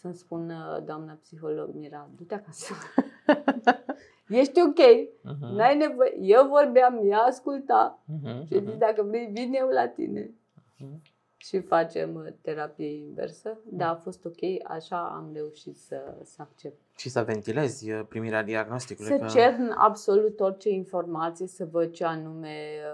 să-mi 0.00 0.14
spună 0.14 0.82
doamna 0.86 1.18
psiholog, 1.20 1.74
Mira, 1.74 2.08
du-te 2.16 2.34
acasă. 2.34 2.74
Ești 4.28 4.60
ok, 4.60 4.78
Mhm, 5.22 5.54
n-ai 5.54 5.76
nevoie. 5.76 6.16
Eu 6.20 6.46
vorbeam, 6.48 7.00
ea 7.04 7.18
asculta 7.18 8.02
mhm, 8.06 8.44
și 8.46 8.54
zic, 8.58 8.66
mhm, 8.68 8.78
dacă 8.78 9.02
vrei, 9.02 9.26
vin 9.32 9.52
eu 9.54 9.68
la 9.68 9.88
tine. 9.88 10.30
mhm. 10.78 11.02
Și 11.36 11.60
facem 11.60 12.14
uh, 12.14 12.32
terapie 12.40 12.96
inversă. 12.96 13.58
Da, 13.64 13.90
a 13.90 13.94
fost 13.94 14.24
ok, 14.24 14.40
așa 14.64 14.98
am 14.98 15.30
reușit 15.34 15.76
să, 15.76 16.14
să 16.22 16.36
accept. 16.42 16.80
Și 16.96 17.08
să 17.08 17.22
ventilezi 17.22 17.90
uh, 17.90 18.00
primirea 18.08 18.42
diagnosticului. 18.42 19.10
Să 19.10 19.18
că... 19.18 19.26
cern 19.26 19.70
absolut 19.76 20.40
orice 20.40 20.68
informație, 20.70 21.46
să 21.46 21.64
văd 21.64 21.90
ce 21.90 22.04
anume 22.04 22.48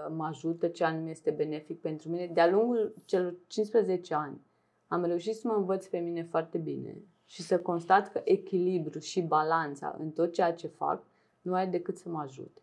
uh, 0.07 0.13
mă 0.15 0.25
ajută, 0.25 0.67
ce 0.67 0.83
anume 0.83 1.09
este 1.09 1.31
benefic 1.31 1.81
pentru 1.81 2.09
mine. 2.09 2.29
De-a 2.33 2.49
lungul 2.49 2.93
celor 3.05 3.35
15 3.47 4.13
ani 4.13 4.41
am 4.93 5.03
reușit 5.03 5.35
să 5.35 5.47
mă 5.47 5.53
învăț 5.53 5.85
pe 5.85 5.97
mine 5.97 6.23
foarte 6.23 6.57
bine 6.57 6.95
și 7.25 7.41
să 7.41 7.59
constat 7.59 8.11
că 8.11 8.21
echilibru 8.23 8.99
și 8.99 9.21
balanța 9.21 9.95
în 9.99 10.09
tot 10.11 10.31
ceea 10.33 10.53
ce 10.53 10.67
fac 10.67 11.03
nu 11.41 11.53
are 11.55 11.69
decât 11.69 11.97
să 11.97 12.09
mă 12.09 12.19
ajute. 12.19 12.61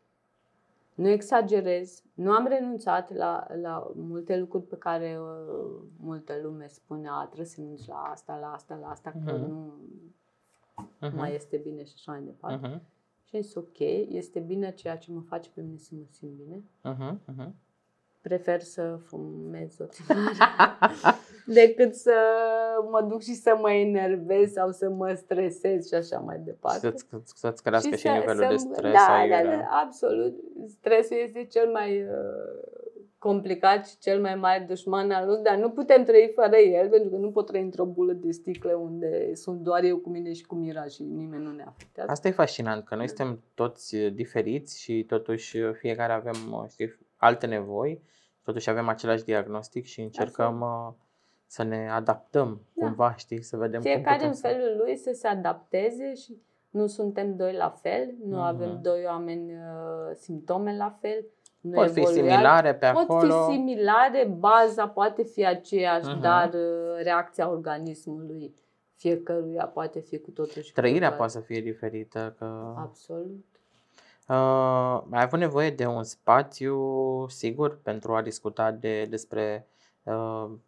Nu 0.94 1.08
exagerez, 1.08 2.02
nu 2.14 2.30
am 2.32 2.46
renunțat 2.46 3.14
la, 3.14 3.46
la 3.60 3.90
multe 3.94 4.36
lucruri 4.38 4.64
pe 4.64 4.76
care 4.76 5.18
uh, 5.20 5.82
multă 6.00 6.32
lume 6.42 6.66
spunea, 6.68 7.24
trebuie 7.24 7.46
să 7.46 7.60
renunți 7.60 7.88
la 7.88 7.94
asta, 7.96 8.38
la 8.40 8.52
asta, 8.52 8.74
la 8.80 8.88
asta, 8.90 9.10
că 9.24 9.32
Mhm. 9.32 9.46
nu 9.48 9.72
Mhm, 11.00 11.16
mai 11.16 11.34
este 11.34 11.56
bine 11.56 11.84
și 11.84 11.92
așa 11.96 12.12
mai 12.12 12.22
departe. 12.22 12.66
mhm, 12.66 12.80
Și 13.24 13.36
am 13.36 13.42
zis, 13.42 13.54
ok, 13.54 13.78
este 14.08 14.38
bine 14.40 14.72
ceea 14.74 14.96
ce 14.98 15.12
mă 15.12 15.20
face 15.20 15.50
pe 15.54 15.60
mine 15.60 15.76
să 15.78 15.94
mă 15.94 16.04
simt 16.10 16.32
bine. 16.32 16.62
mhm, 16.82 17.20
mhm. 17.24 17.54
Prefer 18.20 18.60
să 18.60 18.96
fumez 18.96 19.78
o 19.78 19.84
țigară 19.84 20.22
decât 21.46 21.94
să 21.94 22.12
mă 22.90 23.02
duc 23.08 23.20
și 23.22 23.34
să 23.34 23.56
mă 23.60 23.70
enervez 23.70 24.52
sau 24.52 24.70
să 24.70 24.88
mă 24.90 25.12
stresez 25.14 25.86
și 25.88 25.94
așa 25.94 26.18
mai 26.18 26.36
Și 26.38 26.44
departe. 26.44 26.78
să-ți, 26.78 27.06
să-ți 27.34 27.62
crească 27.62 27.96
și, 27.96 28.02
să- 28.02 28.08
nivelul 28.08 28.46
de 28.48 28.56
să- 28.56 28.68
stres. 28.72 28.92
Da, 28.92 29.14
aiurea. 29.14 29.44
da, 29.44 29.50
da, 29.50 29.82
absolut. 29.84 30.34
Stresul 30.66 31.16
este 31.24 31.44
cel 31.44 31.70
mai 31.70 32.02
uh, 32.02 32.08
complicat 33.18 33.86
și 33.86 33.98
cel 33.98 34.20
mai 34.20 34.34
mare 34.34 34.64
dușman 34.68 35.10
al 35.10 35.26
nostru, 35.26 35.42
dar 35.42 35.56
nu 35.56 35.70
putem 35.70 36.04
trăi 36.04 36.32
fără 36.34 36.56
el, 36.56 36.88
pentru 36.88 37.08
că 37.10 37.16
nu 37.16 37.30
pot 37.30 37.46
trăi 37.46 37.60
într-o 37.62 37.84
bulă 37.84 38.12
de 38.12 38.30
sticlă 38.30 38.74
unde 38.74 39.34
sunt 39.34 39.60
doar 39.60 39.82
eu 39.82 39.96
cu 39.96 40.08
mine 40.08 40.32
și 40.32 40.46
cu 40.46 40.54
Mira 40.54 40.84
și 40.84 41.02
nimeni 41.02 41.42
nu 41.44 41.52
ne 41.52 41.62
afectează. 41.66 42.10
Asta 42.10 42.28
e 42.28 42.30
fascinant, 42.30 42.84
că 42.84 42.94
noi 42.94 43.06
suntem 43.08 43.42
toți 43.54 43.94
uh, 43.96 44.12
diferiți 44.12 44.80
și 44.80 45.04
totuși 45.04 45.58
uh, 45.58 45.72
fiecare 45.74 46.12
avem 46.12 46.52
uh, 46.52 46.64
știi, 46.68 46.98
alte 47.16 47.46
nevoi, 47.46 48.02
totuși 48.42 48.70
avem 48.70 48.88
același 48.88 49.24
diagnostic 49.24 49.84
și 49.84 50.00
încercăm 50.00 50.60
uh, 50.60 50.92
să 51.50 51.62
ne 51.62 51.90
adaptăm 51.90 52.60
Da. 52.74 52.86
cumva, 52.86 53.14
știi, 53.14 53.42
să 53.42 53.56
vedem 53.56 53.80
cum 53.80 53.90
Fiecare 53.90 54.14
putem 54.14 54.28
în 54.28 54.34
să... 54.34 54.46
felul 54.48 54.76
lui 54.84 54.96
să 54.96 55.10
se 55.12 55.26
adapteze 55.26 56.14
și 56.14 56.42
nu 56.70 56.86
suntem 56.86 57.36
doi 57.36 57.52
la 57.52 57.68
fel, 57.70 58.14
nu 58.24 58.36
Mhm. 58.36 58.44
avem 58.44 58.78
doi 58.82 59.02
oameni 59.06 59.52
uh, 59.52 60.14
simptome 60.14 60.76
la 60.76 60.96
fel. 61.00 61.24
Nu 61.60 61.70
Pot 61.70 61.90
fi 61.90 61.98
evoluează. 62.00 62.28
similare 62.28 62.74
pe 62.74 62.90
Pot 62.92 63.02
acolo. 63.02 63.44
fi 63.46 63.52
similare, 63.52 64.34
baza 64.38 64.88
poate 64.88 65.22
fi 65.22 65.46
aceeași, 65.46 66.08
Mhm. 66.08 66.20
dar 66.20 66.48
uh, 66.54 67.02
reacția 67.02 67.50
organismului 67.50 68.54
fiecăruia 68.96 69.66
poate 69.66 70.00
fi 70.00 70.18
cu 70.18 70.30
totul 70.30 70.62
și 70.62 70.72
cu 70.72 70.80
Trăirea 70.80 71.00
totul 71.08 71.16
poate 71.16 71.32
să 71.32 71.40
fie 71.40 71.60
diferită. 71.60 72.34
Că... 72.38 72.74
Absolut. 72.76 73.44
Uh, 74.28 75.02
ai 75.10 75.22
avut 75.22 75.38
nevoie 75.38 75.70
de 75.70 75.86
un 75.86 76.02
spațiu 76.02 76.78
sigur 77.28 77.78
pentru 77.82 78.14
a 78.14 78.22
discuta 78.22 78.70
de, 78.70 79.04
despre, 79.04 79.66
uh, 79.66 79.78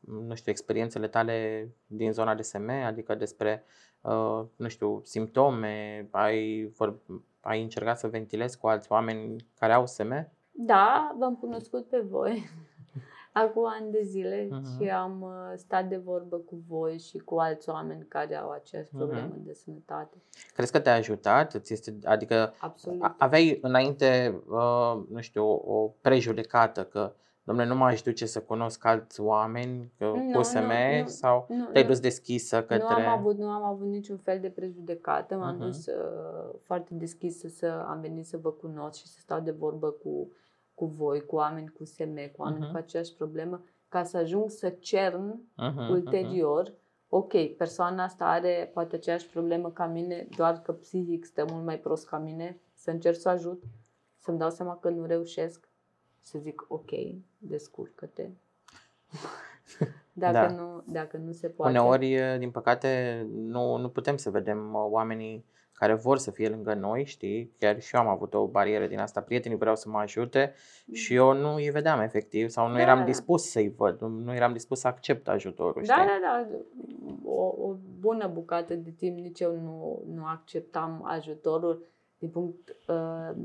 nu 0.01 0.35
știu, 0.35 0.51
experiențele 0.53 1.09
tale 1.09 1.69
din 1.87 2.13
zona 2.13 2.35
de 2.35 2.43
SM, 2.43 2.69
adică 2.85 3.15
despre, 3.15 3.65
uh, 4.01 4.43
nu 4.57 4.69
știu, 4.69 5.01
simptome, 5.05 6.09
ai, 6.11 6.71
vor, 6.77 6.99
ai 7.41 7.63
încercat 7.63 7.99
să 7.99 8.09
ventilezi 8.09 8.59
cu 8.59 8.67
alți 8.67 8.93
oameni 8.93 9.37
care 9.59 9.73
au 9.73 9.87
SM? 9.87 10.29
Da, 10.51 11.15
v-am 11.19 11.37
cunoscut 11.37 11.89
pe 11.89 11.99
voi 11.99 12.45
acum 13.33 13.67
ani 13.67 13.91
de 13.91 14.03
zile 14.03 14.49
Mhm. 14.51 14.65
și 14.83 14.89
am 14.91 15.23
uh, 15.23 15.53
stat 15.57 15.89
de 15.89 15.97
vorbă 15.97 16.37
cu 16.37 16.63
voi 16.69 16.99
și 16.99 17.19
cu 17.19 17.39
alți 17.39 17.69
oameni 17.69 18.05
care 18.09 18.35
au 18.37 18.51
aceeași 18.51 18.89
Mhm. 18.93 18.99
problemă 19.05 19.35
de 19.37 19.53
sănătate. 19.53 20.17
Crezi 20.55 20.73
că 20.73 20.81
te-a 20.81 20.95
ajutat? 20.95 21.55
Îți 21.55 21.73
este, 21.73 21.99
adică 22.05 22.55
Absolut. 22.59 23.03
a- 23.03 23.15
aveai 23.19 23.59
înainte, 23.63 24.41
uh, 24.49 25.03
nu 25.11 25.21
știu, 25.21 25.45
o, 25.47 25.75
o 25.75 25.89
prejudecată 26.01 26.85
că, 26.85 27.13
domnule, 27.45 27.69
nu 27.69 27.75
m-aș 27.77 28.03
duce 28.03 28.27
să 28.27 28.41
cunosc 28.41 28.85
alți 28.85 29.21
oameni 29.21 29.93
că, 29.99 30.05
Nu, 30.05 30.31
cu 30.33 30.43
SM 30.43 30.59
nu, 30.59 31.01
nu, 31.01 31.07
sau 31.07 31.47
Nu, 31.49 31.65
te-ai 31.73 31.83
nu. 31.83 31.89
dus 31.89 32.01
deschisă 32.01 32.57
către... 32.63 32.77
Nu 33.03 33.09
am 33.09 33.19
avut, 33.19 33.37
nu 33.39 33.47
am 33.49 33.63
avut 33.63 33.87
niciun 33.87 34.17
fel 34.17 34.41
de 34.41 34.51
prejudecată, 34.51 35.37
m-am 35.37 35.55
Mhm. 35.55 35.65
dus 35.65 35.87
uh, 35.87 36.55
foarte 36.63 36.95
deschisă 36.95 37.49
să 37.49 37.85
am 37.89 38.01
venit 38.01 38.27
să 38.27 38.37
vă 38.39 38.51
cunosc 38.51 38.99
și 38.99 39.07
să 39.07 39.19
stau 39.21 39.41
de 39.41 39.51
vorbă 39.51 39.91
cu 39.91 40.31
cu 40.75 40.85
voi, 40.87 41.21
cu 41.27 41.35
oameni 41.37 41.69
cu 41.69 41.85
SM, 41.85 42.15
cu 42.15 42.43
oameni 42.43 42.61
Mhm. 42.63 42.71
cu 42.71 42.77
aceeași 42.77 43.15
problemă, 43.15 43.63
ca 43.89 44.03
să 44.05 44.17
ajung 44.17 44.51
să 44.51 44.69
cern 44.69 45.41
Mhm, 45.57 45.91
ulterior, 45.91 46.73
ok, 47.09 47.47
persoana 47.57 48.05
asta 48.05 48.25
are 48.25 48.71
poate 48.73 48.97
aceeași 48.97 49.29
problemă 49.29 49.71
ca 49.71 49.87
mine, 49.87 50.29
doar 50.37 50.61
că 50.63 50.73
psihic 50.73 51.25
stă 51.25 51.45
mult 51.51 51.65
mai 51.65 51.79
prost 51.79 52.07
ca 52.09 52.19
mine, 52.19 52.61
să 52.75 52.91
încerc 52.91 53.17
să 53.17 53.29
ajut, 53.29 53.63
să-mi 54.19 54.39
dau 54.39 54.51
seama 54.51 54.77
că 54.77 54.89
nu 54.89 55.05
reușesc, 55.07 55.69
să 56.23 56.39
zic 56.39 56.65
ok, 56.69 56.91
descurcă-te. 57.39 58.29
Dacă, 60.13 60.33
Da. 60.33 60.49
nu, 60.51 60.83
dacă 60.87 61.17
nu 61.17 61.33
se 61.33 61.49
poate. 61.49 61.79
Uneori, 61.79 62.13
e, 62.13 62.37
din 62.39 62.51
păcate, 62.51 63.23
nu, 63.33 63.77
nu 63.77 63.89
putem 63.89 64.17
să 64.17 64.31
vedem 64.31 64.75
uh, 64.75 64.87
oamenii 64.91 65.45
care 65.73 65.95
vor 65.95 66.19
să 66.19 66.31
fie 66.31 66.49
lângă 66.49 66.75
noi, 66.75 67.05
știi? 67.05 67.53
Chiar 67.59 67.81
și 67.81 67.95
eu 67.95 68.01
am 68.01 68.09
avut 68.09 68.35
o 68.35 68.47
barieră 68.47 68.87
din 68.87 68.99
asta. 68.99 69.21
Prietenii 69.21 69.59
vreau 69.59 69.77
să 69.77 69.89
mă 69.89 69.99
ajute 69.99 70.55
și 70.93 71.15
eu 71.15 71.33
nu 71.33 71.55
îi 71.55 71.71
vedeam 71.71 72.01
efectiv 72.01 72.49
sau 72.49 72.69
nu 72.69 72.75
Da, 72.75 72.81
eram 72.81 72.99
da. 72.99 73.05
dispus 73.05 73.51
să-i 73.51 73.69
văd, 73.69 74.01
nu- 74.01 74.09
nu 74.09 74.35
eram 74.35 74.53
dispus 74.53 74.81
să 74.81 74.87
accept 74.87 75.29
ajutorul, 75.29 75.83
Da, 75.87 75.93
știi? 75.93 76.07
da, 76.07 76.19
da. 76.23 76.49
O, 77.25 77.45
o 77.69 77.77
bună 77.99 78.29
bucată 78.29 78.75
de 78.75 78.91
timp 78.91 79.19
nici 79.19 79.41
eu 79.41 79.61
nu, 79.61 80.03
nu 80.15 80.25
acceptam 80.27 81.01
ajutorul 81.05 81.87
din 82.19 82.31
punct 82.31 82.77
uh, 82.89 83.37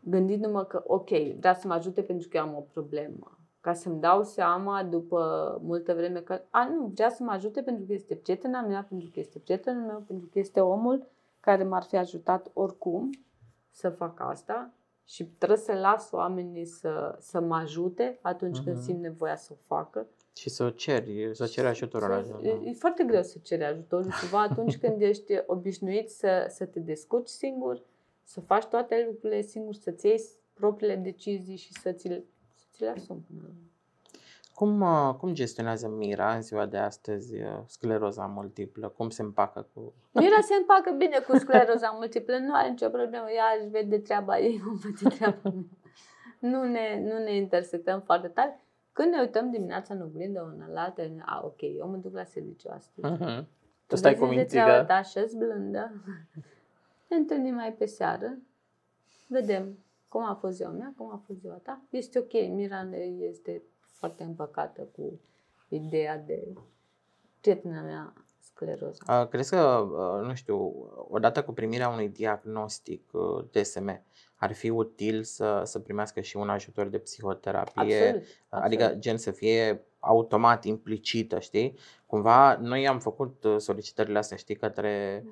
gândindu-mă 0.00 0.64
că, 0.64 0.82
ok, 0.86 1.08
vrea 1.38 1.54
să 1.54 1.66
mă 1.66 1.72
ajute 1.74 2.02
pentru 2.02 2.28
că 2.28 2.36
eu 2.36 2.42
am 2.42 2.56
o 2.56 2.60
problemă. 2.72 3.38
Ca 3.60 3.72
să-mi 3.74 4.00
dau 4.00 4.22
seama 4.22 4.82
după 4.82 5.58
multă 5.62 5.94
vreme 5.94 6.20
că, 6.20 6.40
a, 6.50 6.68
nu, 6.68 6.86
vrea 6.94 7.10
să 7.10 7.22
mă 7.22 7.30
ajute 7.30 7.62
pentru 7.62 7.84
că 7.86 7.92
este 7.92 8.14
prietena 8.14 8.60
mea, 8.60 8.86
pentru 8.88 9.10
că 9.12 9.20
este 9.20 9.38
prietenul 9.38 9.86
meu, 9.86 10.02
pentru 10.06 10.28
că 10.32 10.38
este 10.38 10.60
omul 10.60 11.06
care 11.40 11.64
m-ar 11.64 11.82
fi 11.82 11.96
ajutat 11.96 12.50
oricum 12.52 13.10
să 13.70 13.88
fac 13.90 14.20
asta 14.20 14.70
și 15.04 15.24
trebuie 15.24 15.58
să 15.58 15.72
las 15.72 16.10
oamenii 16.12 16.64
să, 16.64 17.16
să 17.20 17.40
mă 17.40 17.54
ajute 17.56 18.18
atunci 18.22 18.58
când 18.60 18.76
Mhm. 18.76 18.84
simt 18.84 19.00
nevoia 19.00 19.36
să 19.36 19.48
o 19.52 19.56
facă. 19.66 20.06
Și 20.36 20.48
să 20.50 20.64
o 20.64 20.70
ceri, 20.70 21.30
să 21.32 21.46
ceri 21.46 21.66
ajutorul. 21.66 22.08
la 22.08 22.22
Să- 22.22 22.34
cineva. 22.38 22.60
e, 22.64 22.68
e 22.68 22.72
foarte 22.72 23.04
greu 23.04 23.22
să 23.22 23.38
ceri 23.42 23.64
ajutorul 23.64 24.10
ceva 24.20 24.40
atunci 24.50 24.78
când 24.78 25.00
ești 25.00 25.32
obișnuit 25.46 26.10
să, 26.10 26.46
să 26.48 26.64
te 26.64 26.80
descurci 26.80 27.28
singur, 27.28 27.82
să 28.30 28.40
faci 28.40 28.64
toate 28.64 29.04
lucrurile 29.10 29.40
singur, 29.40 29.74
să-ți 29.74 30.06
iei 30.06 30.20
propriile 30.54 30.96
decizii 30.96 31.56
și 31.56 31.72
să 31.72 31.92
ți 31.92 32.08
le, 32.08 32.24
să 32.54 32.64
ți 32.72 32.82
le 32.82 32.88
asumi. 32.88 33.24
până 33.26 33.40
la 33.42 33.48
urmă. 33.48 33.64
Cum, 34.54 34.80
uh, 34.80 35.14
cum 35.14 35.34
gestionează 35.34 35.88
Mira 35.88 36.34
în 36.34 36.42
ziua 36.42 36.66
de 36.66 36.76
astăzi 36.76 37.40
uh, 37.40 37.62
scleroza 37.66 38.26
multiplă? 38.26 38.88
Cum 38.88 39.10
se 39.10 39.22
împacă 39.22 39.68
cu... 39.74 39.94
Mira 40.12 40.40
se 40.40 40.54
împacă 40.60 40.94
bine 40.98 41.18
cu 41.18 41.36
scleroza 41.36 41.90
multiplă, 41.90 42.38
nu 42.38 42.54
are 42.54 42.68
nicio 42.68 42.88
problemă, 42.88 43.30
ea 43.30 43.44
își 43.60 43.68
vede 43.68 43.98
treaba 43.98 44.38
ei, 44.38 44.60
nu 44.64 44.72
vede 44.72 45.14
treaba 45.16 45.40
mea. 45.42 45.64
Nu 46.38 46.64
ne, 46.64 47.00
nu 47.02 47.18
ne 47.18 47.36
intersectăm 47.36 48.00
foarte 48.00 48.28
tare. 48.28 48.60
Când 48.92 49.12
ne 49.12 49.20
uităm 49.20 49.50
dimineața 49.50 49.94
în 49.94 50.00
oglindă 50.00 50.52
una 50.54 50.66
la 50.72 50.80
alta, 50.80 51.02
ne- 51.02 51.22
a, 51.26 51.40
ok, 51.44 51.60
eu 51.78 51.88
mă 51.88 51.96
duc 51.96 52.14
la 52.14 52.24
serviciu 52.24 52.68
astăzi. 52.72 53.12
Mhm. 53.12 53.46
Tu 53.86 53.96
stai 53.96 54.14
cu 54.14 54.24
vezi 54.24 54.36
de 54.36 54.44
treaba 54.44 54.70
mințiga. 54.70 54.84
ta, 54.84 54.94
așa 54.94 55.24
blândă. 55.36 55.92
Ne 57.10 57.16
întâlnim 57.16 57.54
mai 57.54 57.72
pe 57.72 57.86
seară. 57.86 58.38
Vedem 59.26 59.78
cum 60.08 60.24
a 60.24 60.34
fost 60.34 60.56
ziua 60.56 60.70
mea, 60.70 60.94
cum 60.96 61.10
a 61.12 61.22
fost 61.26 61.38
ziua 61.38 61.54
ta. 61.54 61.82
Este 61.90 62.18
ok. 62.18 62.32
Mira 62.32 62.88
este 63.18 63.62
foarte 63.80 64.22
împăcată 64.22 64.88
cu 64.96 65.20
ideea 65.68 66.18
de 66.18 66.48
prietena 67.40 67.82
mea 67.82 68.12
scleroză. 68.38 68.98
Uh, 69.08 69.28
Crezi 69.28 69.50
că, 69.50 69.88
uh, 69.90 70.26
nu 70.26 70.34
știu, 70.34 70.88
odată 71.08 71.42
cu 71.42 71.52
primirea 71.52 71.88
unui 71.88 72.08
diagnostic 72.08 73.12
uh, 73.12 73.44
DSM, 73.50 74.02
ar 74.34 74.52
fi 74.52 74.68
util 74.68 75.22
să, 75.22 75.62
să 75.64 75.78
primească 75.78 76.20
și 76.20 76.36
un 76.36 76.48
ajutor 76.48 76.88
de 76.88 76.98
psihoterapie? 76.98 78.08
Absolut. 78.08 78.22
Adică 78.48 78.82
absolut. 78.82 79.02
gen 79.02 79.16
să 79.16 79.30
fie 79.30 79.84
automat 79.98 80.64
implicită, 80.64 81.38
știi? 81.38 81.78
Cumva 82.06 82.56
noi 82.56 82.88
am 82.88 82.98
făcut 82.98 83.44
uh, 83.44 83.56
solicitările 83.58 84.18
astea, 84.18 84.36
știi, 84.36 84.56
către 84.56 85.24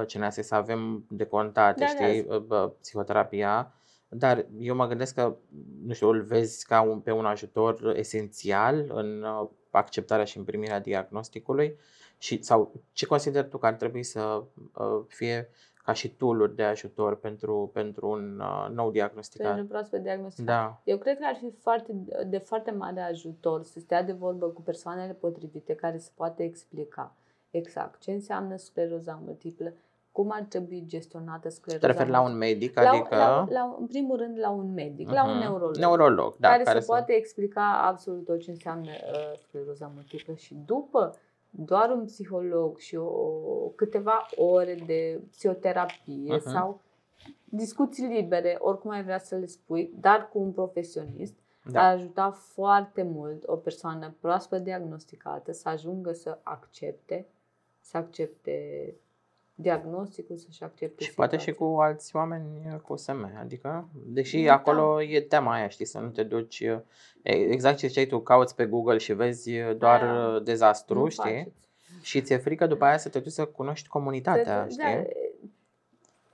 uh, 0.00 0.06
CNAS 0.06 0.34
să 0.34 0.54
avem 0.54 1.04
decontate, 1.08 1.84
Da, 1.84 1.92
da. 1.98 2.06
știi, 2.06 2.26
uh, 2.28 2.38
bă, 2.38 2.72
psihoterapia, 2.80 3.72
dar 4.08 4.46
eu 4.58 4.74
mă 4.74 4.86
gândesc 4.86 5.14
că, 5.14 5.36
nu 5.84 5.92
știu, 5.92 6.08
îl 6.08 6.22
vezi 6.22 6.66
ca 6.66 6.80
un, 6.80 7.00
pe 7.00 7.10
un 7.10 7.24
ajutor 7.24 7.92
esențial 7.96 8.90
în 8.94 9.22
uh, 9.22 9.48
acceptarea 9.70 10.24
și 10.24 10.38
în 10.38 10.44
primirea 10.44 10.80
diagnosticului 10.80 11.78
și 12.18 12.42
sau 12.42 12.72
ce 12.92 13.06
consideri 13.06 13.48
tu 13.48 13.58
că 13.58 13.66
ar 13.66 13.74
trebui 13.74 14.02
să 14.02 14.42
uh, 14.74 15.04
fie 15.06 15.48
ca 15.84 15.92
și 15.92 16.08
tool 16.08 16.52
de 16.54 16.62
ajutor 16.62 17.16
pentru, 17.16 17.70
pentru 17.72 18.08
un 18.08 18.40
uh, 18.40 18.68
nou 18.72 18.90
diagnosticat? 18.90 19.46
Pentru 19.46 19.66
proaspăt 19.66 20.02
diagnosticat. 20.02 20.46
Da. 20.46 20.80
Eu 20.84 20.98
cred 20.98 21.18
că 21.18 21.24
ar 21.26 21.36
fi 21.36 21.50
foarte, 21.60 21.92
de 22.26 22.38
foarte 22.38 22.70
mare 22.70 23.00
ajutor 23.00 23.62
să 23.62 23.80
stea 23.80 24.02
de 24.02 24.12
vorbă 24.12 24.46
cu 24.46 24.62
persoanele 24.62 25.12
potrivite 25.12 25.74
care 25.74 25.98
să 25.98 26.10
poată 26.14 26.42
explica 26.42 27.14
exact 27.56 28.00
ce 28.00 28.12
înseamnă 28.12 28.56
scleroza 28.56 29.20
multiplă, 29.24 29.72
cum 30.12 30.30
ar 30.32 30.42
trebui 30.42 30.84
gestionată 30.86 31.48
scleroza 31.48 31.86
Te 31.86 31.92
referi 31.92 32.10
la 32.10 32.20
multiplă. 32.20 32.44
un 32.46 32.50
medic, 32.50 32.80
La, 32.80 32.88
adică... 32.90 33.16
la, 33.16 33.46
la, 33.50 33.76
în 33.80 33.86
primul 33.86 34.16
rând 34.16 34.38
la 34.38 34.50
un 34.50 34.72
medic, 34.72 35.10
la 35.10 35.24
un 35.24 35.30
Mhm. 35.30 35.38
neurolog. 35.40 35.76
Neurolog, 35.76 36.36
da. 36.36 36.48
care, 36.48 36.62
care 36.62 36.80
să 36.80 36.86
poate 36.86 37.12
explica 37.12 37.82
absolut 37.86 38.24
tot 38.24 38.40
ce 38.40 38.50
înseamnă 38.50 38.90
uh, 38.90 39.38
scleroza 39.48 39.90
multiplă 39.94 40.34
și 40.34 40.54
după 40.66 41.14
doar 41.50 41.90
un 41.90 42.04
psiholog 42.04 42.78
și 42.78 42.96
o, 42.96 43.04
o- 43.04 43.68
câteva 43.74 44.26
ore 44.36 44.74
de 44.86 45.20
psihoterapie 45.30 46.34
Mhm. 46.34 46.48
sau 46.50 46.80
discuții 47.44 48.06
libere, 48.06 48.56
oricum 48.60 48.90
ai 48.90 49.02
vrea 49.02 49.18
să 49.18 49.34
le 49.36 49.46
spui, 49.46 49.92
dar 50.00 50.28
cu 50.32 50.38
un 50.38 50.52
profesionist, 50.52 51.34
Da. 51.70 51.82
ar 51.82 51.94
ajuta 51.94 52.30
foarte 52.30 53.02
mult 53.02 53.42
o 53.46 53.56
persoană 53.56 54.14
proaspăt 54.20 54.62
diagnosticată 54.62 55.52
să 55.52 55.68
ajungă 55.68 56.12
să 56.12 56.38
accepte, 56.42 57.26
să 57.86 57.96
accepte 57.96 58.94
diagnosticul, 59.54 60.36
să-și 60.36 60.62
accepte 60.62 61.04
Și 61.04 61.14
poate 61.14 61.36
și 61.36 61.44
situația. 61.44 61.66
cu 61.66 61.80
alți 61.80 62.16
oameni 62.16 62.80
cu 62.82 62.96
SM, 62.96 63.32
adică, 63.40 63.88
deși 64.06 64.42
Da. 64.44 64.52
acolo 64.52 65.02
e 65.02 65.20
tema 65.20 65.52
aia, 65.52 65.68
știi, 65.68 65.84
să 65.84 65.98
nu 65.98 66.08
te 66.08 66.22
duci, 66.22 66.60
e, 66.60 66.84
exact 67.22 67.76
ce 67.76 67.86
ziceai 67.86 68.06
tu, 68.06 68.20
cauți 68.20 68.54
pe 68.54 68.66
Google 68.66 68.98
și 68.98 69.12
vezi 69.12 69.50
doar 69.78 70.00
Da. 70.04 70.38
dezastru, 70.38 70.98
Nu 70.98 71.08
știi, 71.08 71.22
faceți. 71.32 71.68
și 72.02 72.22
ți-e 72.22 72.36
frică 72.36 72.66
după 72.66 72.84
aia 72.84 72.98
să 72.98 73.08
te 73.08 73.18
duci 73.20 73.32
să 73.32 73.44
cunoști 73.46 73.88
comunitatea, 73.88 74.62
Să- 74.62 74.70
știi? 74.70 74.82
Da, 74.84 75.02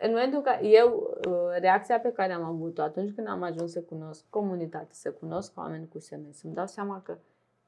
în 0.07 0.11
momentul 0.11 0.37
în 0.39 0.45
care 0.45 0.67
eu, 0.67 1.17
uh, 1.29 1.35
reacția 1.61 2.01
pe 2.01 2.13
care 2.13 2.33
am 2.33 2.45
avut-o 2.45 2.83
atunci 2.83 3.15
când 3.15 3.29
am 3.29 3.43
ajuns 3.43 3.73
să 3.73 3.81
cunosc 3.81 4.25
comunitate, 4.31 4.89
să 4.95 5.11
cunosc 5.11 5.53
oameni 5.59 5.89
cu 5.89 5.99
SM, 5.99 6.33
să-mi 6.33 6.55
dau 6.55 6.67
seama 6.67 7.03
că 7.05 7.17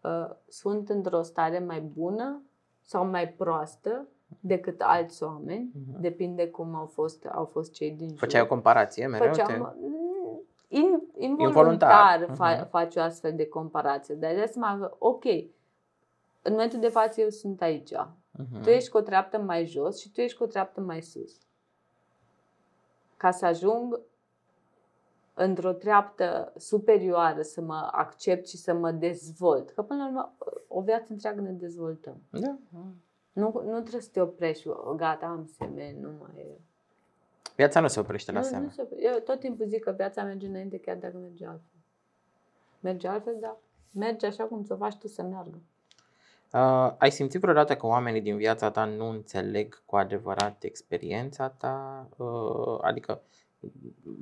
uh, 0.09 0.37
sunt 0.49 0.89
într-o 0.89 1.23
stare 1.23 1.59
mai 1.59 1.81
bună 1.81 2.43
sau 2.85 3.07
mai 3.07 3.29
proastă 3.29 4.09
decât 4.41 4.81
alți 4.81 5.23
oameni, 5.23 5.71
Mhm. 5.75 6.01
depinde 6.01 6.49
cum 6.49 6.75
au 6.75 6.87
fost, 6.87 7.25
au 7.25 7.45
fost 7.45 7.73
cei 7.73 7.91
din 7.91 8.09
jur. 8.09 8.19
Făceai 8.19 8.41
o 8.41 8.47
comparație 8.47 9.07
mereu? 9.07 9.33
te- 9.33 9.43
Făceam, 9.43 9.77
mm, 9.81 10.41
in, 10.69 11.03
Involuntar. 11.17 11.47
involuntar 11.49 12.25
fa- 12.25 12.59
Mhm. 12.61 12.69
faci 12.69 12.97
o 12.97 13.01
astfel 13.01 13.35
de 13.35 13.47
comparație. 13.49 14.15
Dar 14.15 14.35
de 14.35 14.45
seama 14.53 14.79
că, 14.79 14.95
ok, 14.99 15.25
în 16.43 16.53
momentul 16.53 16.79
de 16.81 16.89
față 16.89 17.21
eu 17.21 17.29
sunt 17.29 17.63
aici. 17.63 17.93
Mhm. 18.31 18.63
Tu 18.63 18.69
ești 18.71 18.91
cu 18.91 18.97
o 18.97 19.01
treaptă 19.01 19.39
mai 19.39 19.67
jos 19.67 20.01
și 20.01 20.11
tu 20.13 20.21
ești 20.21 20.37
cu 20.37 20.43
o 20.43 20.47
treaptă 20.47 20.81
mai 20.81 21.03
sus. 21.03 21.39
Ca 23.17 23.31
să 23.31 23.47
ajung 23.47 24.01
într-o 25.35 25.73
treaptă 25.73 26.53
superioară 26.57 27.43
să 27.43 27.61
mă 27.61 27.89
accept 27.93 28.49
și 28.49 28.57
să 28.57 28.75
mă 28.75 28.91
dezvolt. 28.91 29.71
Că 29.71 29.83
până 29.83 30.03
la 30.03 30.07
urmă 30.09 30.35
o 30.69 30.81
viață 30.81 31.07
întreagă 31.09 31.41
ne 31.41 31.51
dezvoltăm. 31.51 32.17
Da. 32.31 32.59
Nu, 33.33 33.63
nu 33.65 33.81
trebuie 33.81 34.01
să 34.03 34.09
te 34.13 34.21
oprești 34.21 34.63
și 34.63 34.71
gata, 34.97 35.27
am 35.27 35.51
semen, 35.59 36.01
nu 36.01 36.11
mai 36.21 36.43
e. 36.43 36.61
Viața 37.57 37.81
nu 37.81 37.89
se 37.89 38.01
oprește 38.01 38.33
la 38.33 38.39
Nu, 38.39 38.45
seamă. 38.45 38.65
nu 38.65 38.71
se, 38.71 38.89
eu 38.99 39.19
tot 39.19 39.41
timpul 39.41 39.67
zic 39.67 39.83
că 39.83 39.91
viața 39.91 40.23
merge 40.23 40.47
înainte 40.47 40.79
chiar 40.79 40.97
dacă 40.97 41.17
merge 41.17 41.47
altfel. 41.47 41.79
Merge 42.81 43.09
altfel, 43.09 43.37
dar 43.41 43.57
merge 43.95 44.27
așa 44.27 44.45
cum 44.45 44.63
ți-o 44.65 44.77
faci 44.77 44.97
tu 44.97 45.09
să 45.09 45.23
meargă. 45.23 45.59
Uh, 46.53 46.95
ai 46.99 47.11
simțit 47.11 47.41
vreodată 47.41 47.77
că 47.77 47.87
oamenii 47.87 48.21
din 48.21 48.37
viața 48.37 48.71
ta 48.71 48.85
nu 48.85 49.09
înțeleg 49.09 49.83
cu 49.87 49.97
adevărat 49.97 50.63
experiența 50.63 51.49
ta? 51.49 52.09
Uh, 52.17 52.79
adică 52.81 53.23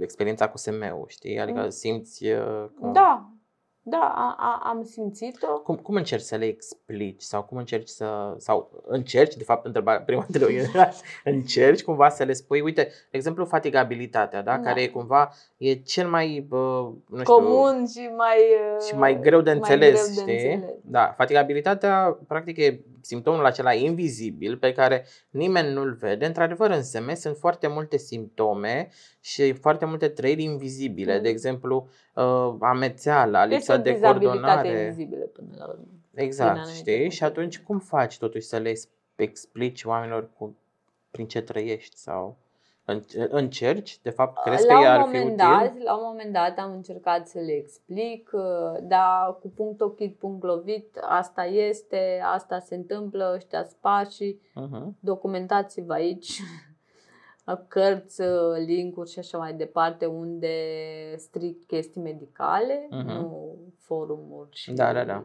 experiența 0.00 0.48
cu 0.48 0.56
SM-ul, 0.56 1.04
știi? 1.08 1.38
Adică 1.40 1.60
Mm. 1.60 1.68
simți 1.70 2.26
uh, 2.26 2.38
că... 2.80 2.86
Da, 2.92 3.26
da, 3.84 4.12
a, 4.14 4.36
a, 4.38 4.60
am 4.68 4.82
simțit-o. 4.84 5.46
Cum, 5.60 5.76
cum 5.76 5.94
încerci 5.94 6.22
să 6.22 6.36
le 6.36 6.44
explici 6.44 7.22
sau 7.22 7.42
cum 7.42 7.56
încerci 7.56 7.88
să 7.88 8.34
sau 8.38 8.82
încerci, 8.86 9.34
de 9.36 9.44
fapt 9.44 9.66
întrebarea 9.66 10.00
prima 10.06 10.24
întrebare 10.26 10.54
era, 10.74 10.88
încerci 11.24 11.82
cumva 11.82 12.08
să 12.08 12.24
le 12.24 12.32
spui, 12.32 12.60
uite, 12.60 12.82
de 12.82 12.90
exemplu 13.16 13.44
fatigabilitatea, 13.44 14.42
da, 14.42 14.56
Da. 14.56 14.62
care 14.62 14.82
e 14.82 14.88
cumva 14.88 15.32
e 15.56 15.74
cel 15.74 16.08
mai 16.08 16.44
bă, 16.48 16.90
nu 17.08 17.18
știu, 17.20 17.34
Comun 17.34 17.86
și 17.86 18.10
mai... 18.16 18.36
uh, 18.76 18.82
și 18.86 18.94
mai 18.96 19.20
greu 19.20 19.40
de 19.40 19.50
înțeles, 19.50 20.12
greu 20.14 20.24
de 20.26 20.32
știi? 20.32 20.52
înțeles. 20.52 20.74
Da, 20.84 21.14
fatigabilitatea 21.16 22.18
practic 22.28 22.56
e 22.56 22.80
simptomul 23.04 23.44
acela 23.44 23.72
invizibil 23.72 24.56
pe 24.56 24.72
care 24.72 25.04
nimeni 25.30 25.72
nu-l 25.72 25.92
vede. 25.92 26.26
Într-adevăr, 26.26 26.70
în 26.70 26.82
SM 26.82 27.14
sunt 27.14 27.36
foarte 27.36 27.66
multe 27.66 27.96
simptome 27.96 28.88
și 29.20 29.52
foarte 29.52 29.84
multe 29.84 30.08
trăiri 30.08 30.42
invizibile. 30.42 31.16
Mm. 31.16 31.22
De 31.22 31.28
exemplu, 31.28 31.88
uh, 32.14 32.54
amețeala, 32.60 33.44
lipsa 33.44 33.56
Este 33.56 33.72
o 33.72 33.76
de 33.76 33.92
dizabilitate 33.92 34.40
coordonare. 34.40 34.84
invizibilă 34.84 35.24
până 35.24 35.48
la 35.58 35.66
urmă. 35.66 35.84
Exact, 36.14 36.50
anumite 36.58 36.74
știi? 36.78 36.92
Și 37.10 37.18
puncte. 37.18 37.24
atunci 37.24 37.58
cum 37.58 37.78
faci 37.78 38.18
totuși 38.18 38.46
să 38.46 38.56
le 38.58 38.72
explici 39.16 39.84
oamenilor 39.84 40.28
cu, 40.38 40.56
prin 41.10 41.26
ce 41.26 41.40
trăiești 41.40 41.96
sau 41.96 42.24
în- 42.26 42.36
încerci? 43.28 44.00
De 44.02 44.10
fapt, 44.10 44.42
crezi 44.42 44.66
că 44.66 44.72
la 44.72 44.78
ei 44.78 44.84
un 44.86 44.90
ar 44.90 45.00
fi 45.00 45.04
moment 45.16 45.24
util? 45.24 45.36
dat, 45.36 45.78
la 45.78 45.96
un 45.96 46.02
moment 46.04 46.32
dat 46.32 46.58
am 46.58 46.72
încercat 46.72 47.28
să 47.28 47.38
le 47.38 47.52
explic, 47.52 48.30
uh, 48.32 48.42
dar 48.82 49.38
cu 49.40 49.48
punct 49.48 49.80
ochit, 49.80 50.18
punct 50.18 50.42
lovit, 50.44 50.98
asta 51.00 51.44
este, 51.44 52.20
asta 52.24 52.58
se 52.58 52.74
întâmplă, 52.74 53.32
ăștia 53.34 53.64
sunt 53.64 53.76
pașii, 53.80 54.40
Mhm. 54.54 54.96
documentați-vă 55.00 55.92
aici 55.92 56.40
cărți, 57.68 58.20
uh, 58.20 58.56
linkuri 58.66 59.10
și 59.10 59.18
așa 59.18 59.38
mai 59.38 59.54
departe, 59.54 60.06
unde 60.06 60.54
strict 61.16 61.66
chestii 61.66 62.00
medicale, 62.00 62.86
Mhm. 62.90 63.06
nu 63.06 63.56
forumuri 63.78 64.48
și 64.56 64.72
Da, 64.72 64.92
da, 64.92 65.04
da. 65.04 65.24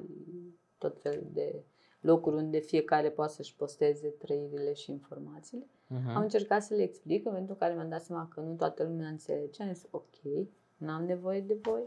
tot 0.77 1.01
felul 1.01 1.27
de 1.33 1.63
locuri 2.07 2.35
unde 2.35 2.59
fiecare 2.59 3.09
poate 3.09 3.33
să-și 3.33 3.55
posteze 3.55 4.07
trăirile 4.07 4.73
și 4.73 4.91
informațiile. 4.91 5.65
Mhm. 5.87 6.09
Am 6.15 6.21
încercat 6.21 6.63
să 6.63 6.73
le 6.73 6.83
explic, 6.83 7.17
în 7.17 7.31
momentul 7.31 7.53
în 7.53 7.59
care 7.59 7.73
mi-am 7.73 7.89
dat 7.89 8.03
seama 8.03 8.27
că 8.33 8.39
nu 8.39 8.53
toată 8.53 8.83
lumea 8.83 9.07
înțelege, 9.07 9.63
am 9.63 9.73
zis 9.73 9.85
ok, 9.91 10.47
n-am 10.77 11.03
nevoie 11.05 11.41
de 11.41 11.57
voi. 11.61 11.81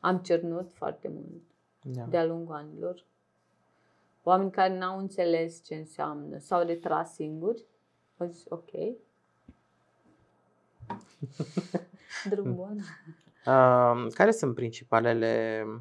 Am 0.00 0.18
cernut 0.18 0.72
foarte 0.72 1.08
mult 1.08 1.42
Da. 1.82 2.02
de-a 2.02 2.24
lungul 2.24 2.54
anilor. 2.54 3.04
Oameni 4.22 4.50
care 4.50 4.78
n-au 4.78 4.98
înțeles 4.98 5.64
ce 5.64 5.74
înseamnă, 5.74 6.38
s-au 6.38 6.66
retras 6.66 7.14
singuri, 7.14 7.64
au 8.16 8.26
zis 8.26 8.44
ok. 8.48 8.70
Drum 12.30 12.54
bun. 12.54 12.80
Uh, 13.46 14.06
care 14.14 14.30
sunt 14.30 14.54
principalele 14.54 15.64
uh, 15.66 15.78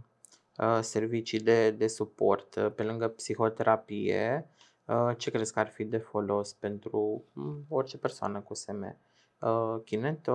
servicii 0.81 1.39
de, 1.39 1.71
de 1.71 1.87
suport 1.87 2.55
uh, 2.55 2.71
pe 2.75 2.83
lângă 2.83 3.07
psihoterapie? 3.07 4.49
Uh, 4.85 5.11
ce 5.17 5.31
crezi 5.31 5.53
că 5.53 5.59
ar 5.59 5.67
fi 5.67 5.83
de 5.83 5.97
folos 5.97 6.53
pentru 6.53 7.23
mm, 7.33 7.65
orice 7.69 7.97
persoană 7.97 8.39
cu 8.39 8.53
SM? 8.53 8.97
Uh, 9.41 9.81
kineto, 9.83 10.33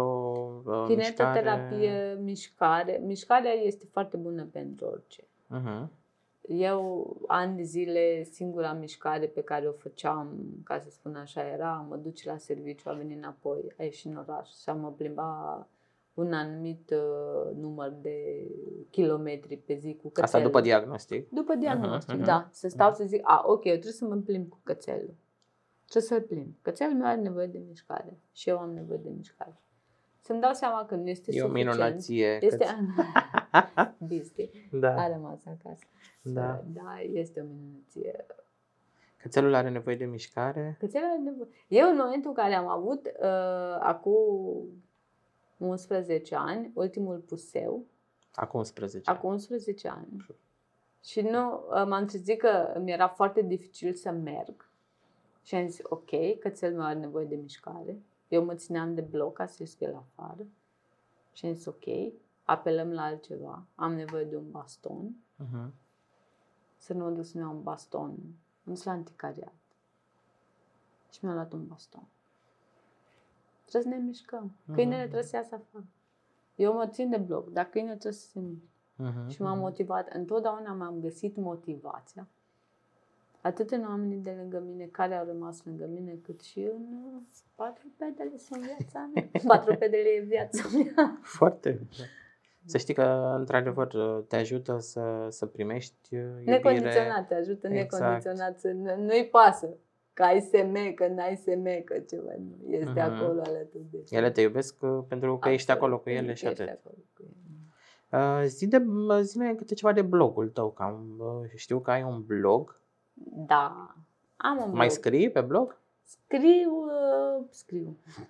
uh, 0.64 0.84
Kinetoterapie, 0.86 2.18
mișcare. 2.20 3.00
Mișcarea 3.04 3.52
este 3.52 3.86
foarte 3.90 4.16
bună 4.16 4.44
pentru 4.44 4.86
orice. 4.86 5.22
Uh-huh. 5.22 5.88
Eu, 6.48 7.16
ani 7.26 7.56
de 7.56 7.62
zile, 7.62 8.22
singura 8.22 8.72
mișcare 8.72 9.26
pe 9.26 9.42
care 9.42 9.68
o 9.68 9.72
făceam, 9.72 10.40
ca 10.64 10.78
să 10.78 10.90
spun 10.90 11.14
așa, 11.14 11.46
era 11.46 11.70
a 11.70 11.86
mă 11.88 11.96
duce 11.96 12.28
la 12.28 12.36
serviciu, 12.36 12.88
a 12.88 12.92
veni 12.92 13.14
înapoi, 13.14 13.74
a 13.78 13.82
ieși 13.82 14.06
în 14.06 14.16
oraș 14.16 14.50
și 14.50 14.68
a 14.68 14.72
mă 14.72 14.92
plimba 14.92 15.68
un 16.14 16.32
anumit 16.32 16.90
uh, 16.90 17.56
număr 17.56 17.90
de 18.00 18.16
kilometri 18.90 19.56
pe 19.56 19.74
zi 19.74 19.94
cu 19.94 20.08
cățelul. 20.08 20.24
Asta 20.24 20.40
după 20.40 20.60
diagnostic. 20.60 21.28
După 21.30 21.54
diagnostic, 21.54 22.08
Mhm, 22.12 22.18
mhm. 22.18 22.26
da. 22.28 22.48
Să 22.52 22.68
stau 22.68 22.92
să 22.92 23.04
zic, 23.04 23.20
a, 23.24 23.42
ok, 23.46 23.64
eu 23.64 23.72
trebuie 23.72 23.92
să 23.92 24.04
mă 24.04 24.16
plimb 24.16 24.48
cu 24.48 24.58
cățelul. 24.62 25.14
Trebuie 25.88 26.02
să-l 26.20 26.26
plimb. 26.28 26.54
Cățelul 26.62 26.94
meu 26.96 27.06
are 27.06 27.20
nevoie 27.20 27.46
de 27.46 27.58
mișcare 27.68 28.18
și 28.32 28.48
eu 28.48 28.58
am 28.58 28.72
nevoie 28.72 28.98
de 29.02 29.08
mișcare. 29.16 29.60
Să-mi 30.20 30.40
dau 30.40 30.52
seama 30.52 30.84
că 30.86 30.94
nu 30.94 31.08
este 31.08 31.30
E 31.32 31.42
o 31.42 31.46
suficient. 31.46 31.74
minunăție. 31.76 32.38
Este... 32.40 32.64
căț- 32.64 33.96
Bisti. 34.08 34.50
da, 34.72 34.94
A 35.02 35.08
rămas 35.08 35.40
acasă. 35.46 35.84
da. 36.22 36.64
Da, 36.66 37.00
este 37.12 37.40
o 37.40 37.44
minunăție. 37.44 38.26
Cățelul 39.16 39.54
are 39.54 39.70
nevoie 39.70 39.96
de 39.96 40.04
mișcare. 40.04 40.76
Cățelul 40.78 41.08
are 41.08 41.20
nevoie. 41.22 41.48
Eu, 41.68 41.88
în 41.90 41.96
momentul 41.96 42.30
în 42.30 42.36
care 42.36 42.54
am 42.54 42.68
avut, 42.68 43.06
uh, 43.06 43.76
acum 43.80 44.16
11 45.68 46.34
ani, 46.34 46.70
ultimul 46.74 47.18
puseu, 47.18 47.84
Acum 48.34 48.58
11. 48.58 49.10
acum 49.10 49.30
11 49.30 49.88
ani, 49.88 50.26
și 51.04 51.20
nu, 51.20 51.52
uh, 51.52 51.84
m-am 51.86 52.06
trezit 52.06 52.38
că 52.38 52.78
mi 52.80 52.92
era 52.92 53.08
foarte 53.08 53.42
dificil 53.42 53.94
să 53.94 54.10
merg 54.10 54.70
și 55.42 55.54
am 55.54 55.68
zis, 55.68 55.80
ok, 55.82 56.38
cățelul 56.40 56.76
meu 56.76 56.86
are 56.86 56.98
nevoie 56.98 57.24
de 57.24 57.34
mișcare. 57.34 58.02
Eu 58.28 58.44
mă 58.44 58.54
țineam 58.54 58.94
de 58.94 59.00
bloc 59.00 59.32
ca 59.32 59.46
să 59.46 59.56
ies 59.60 59.74
cu 59.74 59.84
el 59.84 59.94
afară 59.94 60.46
și 61.32 61.46
am 61.46 61.54
zis, 61.54 61.66
ok, 61.66 62.12
apelăm 62.44 62.92
la 62.92 63.02
altceva. 63.02 63.66
Am 63.74 63.94
nevoie 63.94 64.24
de 64.24 64.36
un 64.36 64.50
baston. 64.50 65.16
Uh-huh. 65.44 65.70
Să 66.76 66.92
nu 66.92 67.04
mă 67.04 67.10
duc 67.10 67.24
să-mi 67.24 67.42
iau 67.42 67.52
un 67.52 67.62
baston. 67.62 68.10
Am 68.10 68.72
dus 68.72 68.82
la 68.82 68.92
anticariat. 68.92 69.54
Și 71.10 71.18
mi-am 71.22 71.34
luat 71.34 71.52
un 71.52 71.66
baston. 71.66 72.06
Trebuie 73.72 73.92
să 73.92 73.98
ne 73.98 74.06
mișcăm. 74.06 74.52
Câinele 74.74 74.96
Mhm. 75.00 75.02
trebuie 75.10 75.28
să 75.30 75.36
iasă 75.36 75.54
afară. 75.54 75.84
Eu 76.54 76.72
mă 76.72 76.86
țin 76.86 77.10
de 77.10 77.16
bloc, 77.16 77.50
dar 77.52 77.64
câinele 77.64 77.92
trebuie 77.96 78.20
să 78.20 78.26
se 78.28 78.38
miște. 78.38 78.66
Uh-huh. 79.02 79.28
Și 79.34 79.42
m-am 79.42 79.58
motivat. 79.58 80.08
Întotdeauna 80.14 80.72
m-am 80.72 81.00
găsit 81.00 81.36
motivația. 81.36 82.28
Atât 83.40 83.70
în 83.70 83.84
oamenii 83.84 84.18
de 84.18 84.34
lângă 84.40 84.62
mine, 84.66 84.84
care 84.84 85.14
au 85.14 85.26
rămas 85.26 85.64
lângă 85.64 85.86
mine, 85.92 86.18
cât 86.22 86.40
și 86.40 86.58
în 86.58 86.86
uh, 87.14 87.20
patru 87.54 87.86
pedele 87.96 88.36
sunt 88.36 88.60
viața 88.64 89.10
mea. 89.14 89.28
Patru 89.52 89.76
pedele 89.76 90.08
e 90.08 90.20
viața 90.20 90.62
mea. 90.74 91.18
Foarte 91.22 91.70
bine. 91.70 92.06
Să 92.64 92.78
știi 92.78 92.94
că, 92.94 93.34
într-adevăr, 93.38 93.94
te 94.28 94.36
ajută 94.36 94.78
să, 94.78 95.26
să 95.30 95.46
primești 95.46 96.14
uh, 96.16 96.20
iubire. 96.22 96.50
Necondiționat, 96.50 97.26
te 97.28 97.34
ajută 97.34 97.68
Exact. 97.68 98.02
necondiționat. 98.02 98.58
Să 98.60 98.68
nu- 98.68 98.96
nu-i 99.04 99.28
pasă 99.30 99.68
că 100.14 100.22
ai 100.22 100.40
SM, 100.40 100.94
că 100.94 101.06
n-ai 101.08 101.36
SM, 101.36 101.84
că 101.84 101.98
ceva 101.98 102.30
nu. 102.38 102.72
Este 102.74 102.90
Mhm. 102.90 102.98
acolo 103.12 103.40
alături 103.40 103.84
de 103.90 103.98
tine. 103.98 104.18
Ele 104.20 104.30
te 104.30 104.40
iubesc 104.40 104.82
uh, 104.82 104.98
pentru 105.08 105.38
că 105.38 105.48
ești 105.48 105.70
Absolut, 105.70 105.82
acolo 105.92 106.02
cu 106.02 106.08
ele 106.08 106.18
pentru 106.18 106.36
și 106.36 106.42
că 106.44 106.48
ești 106.50 106.62
atât. 106.62 106.74
acolo 106.84 106.96
cu 107.14 107.22
ele. 107.22 107.36
Uh, 108.42 108.44
zi 108.46 108.66
de, 108.66 108.86
zi 109.20 109.38
câte 109.56 109.74
ceva 109.74 109.92
de 109.92 110.02
blogul 110.02 110.48
tău, 110.48 110.70
că 110.70 110.82
am, 110.82 111.14
uh, 111.18 111.50
știu 111.54 111.80
că 111.80 111.90
ai 111.90 112.02
un 112.02 112.22
blog. 112.26 112.80
Da. 113.46 113.94
Am 114.36 114.56
un 114.56 114.68
Mai 114.70 114.86
blog. 114.86 114.90
scrii 114.90 115.30
pe 115.30 115.40
blog? 115.40 115.78
Scriu, 116.04 116.70
uh, 116.70 117.44
scriu. 117.50 117.96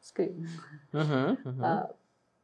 Scriu. 0.00 0.34
Uh-huh, 0.94 1.30
uh-huh, 1.34 1.58
Uh, 1.60 1.88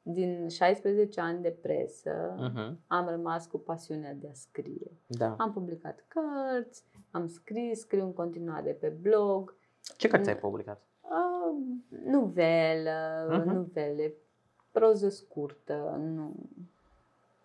din 0.06 0.48
16 0.48 1.20
ani 1.20 1.42
de 1.42 1.50
presă, 1.50 2.34
uh-huh. 2.34 2.74
am 2.86 3.08
rămas 3.08 3.46
cu 3.46 3.58
pasiunea 3.58 4.14
de 4.14 4.28
a 4.28 4.34
scrie. 4.34 4.90
Da. 5.06 5.34
Am 5.38 5.52
publicat 5.52 6.04
cărți, 6.08 6.84
am 7.10 7.26
scris, 7.28 7.78
scriu 7.80 8.04
în 8.04 8.12
continuare 8.12 8.72
pe 8.72 8.88
blog, 8.88 9.56
Ce 9.96 10.08
cărți 10.08 10.28
ai 10.28 10.38
publicat? 10.38 10.82
uh, 11.02 11.56
nuvelă, 12.04 13.26
Mhm. 13.30 13.48
nuvele, 13.54 14.14
proză 14.72 15.08
scurtă, 15.08 15.96
nu, 16.00 16.34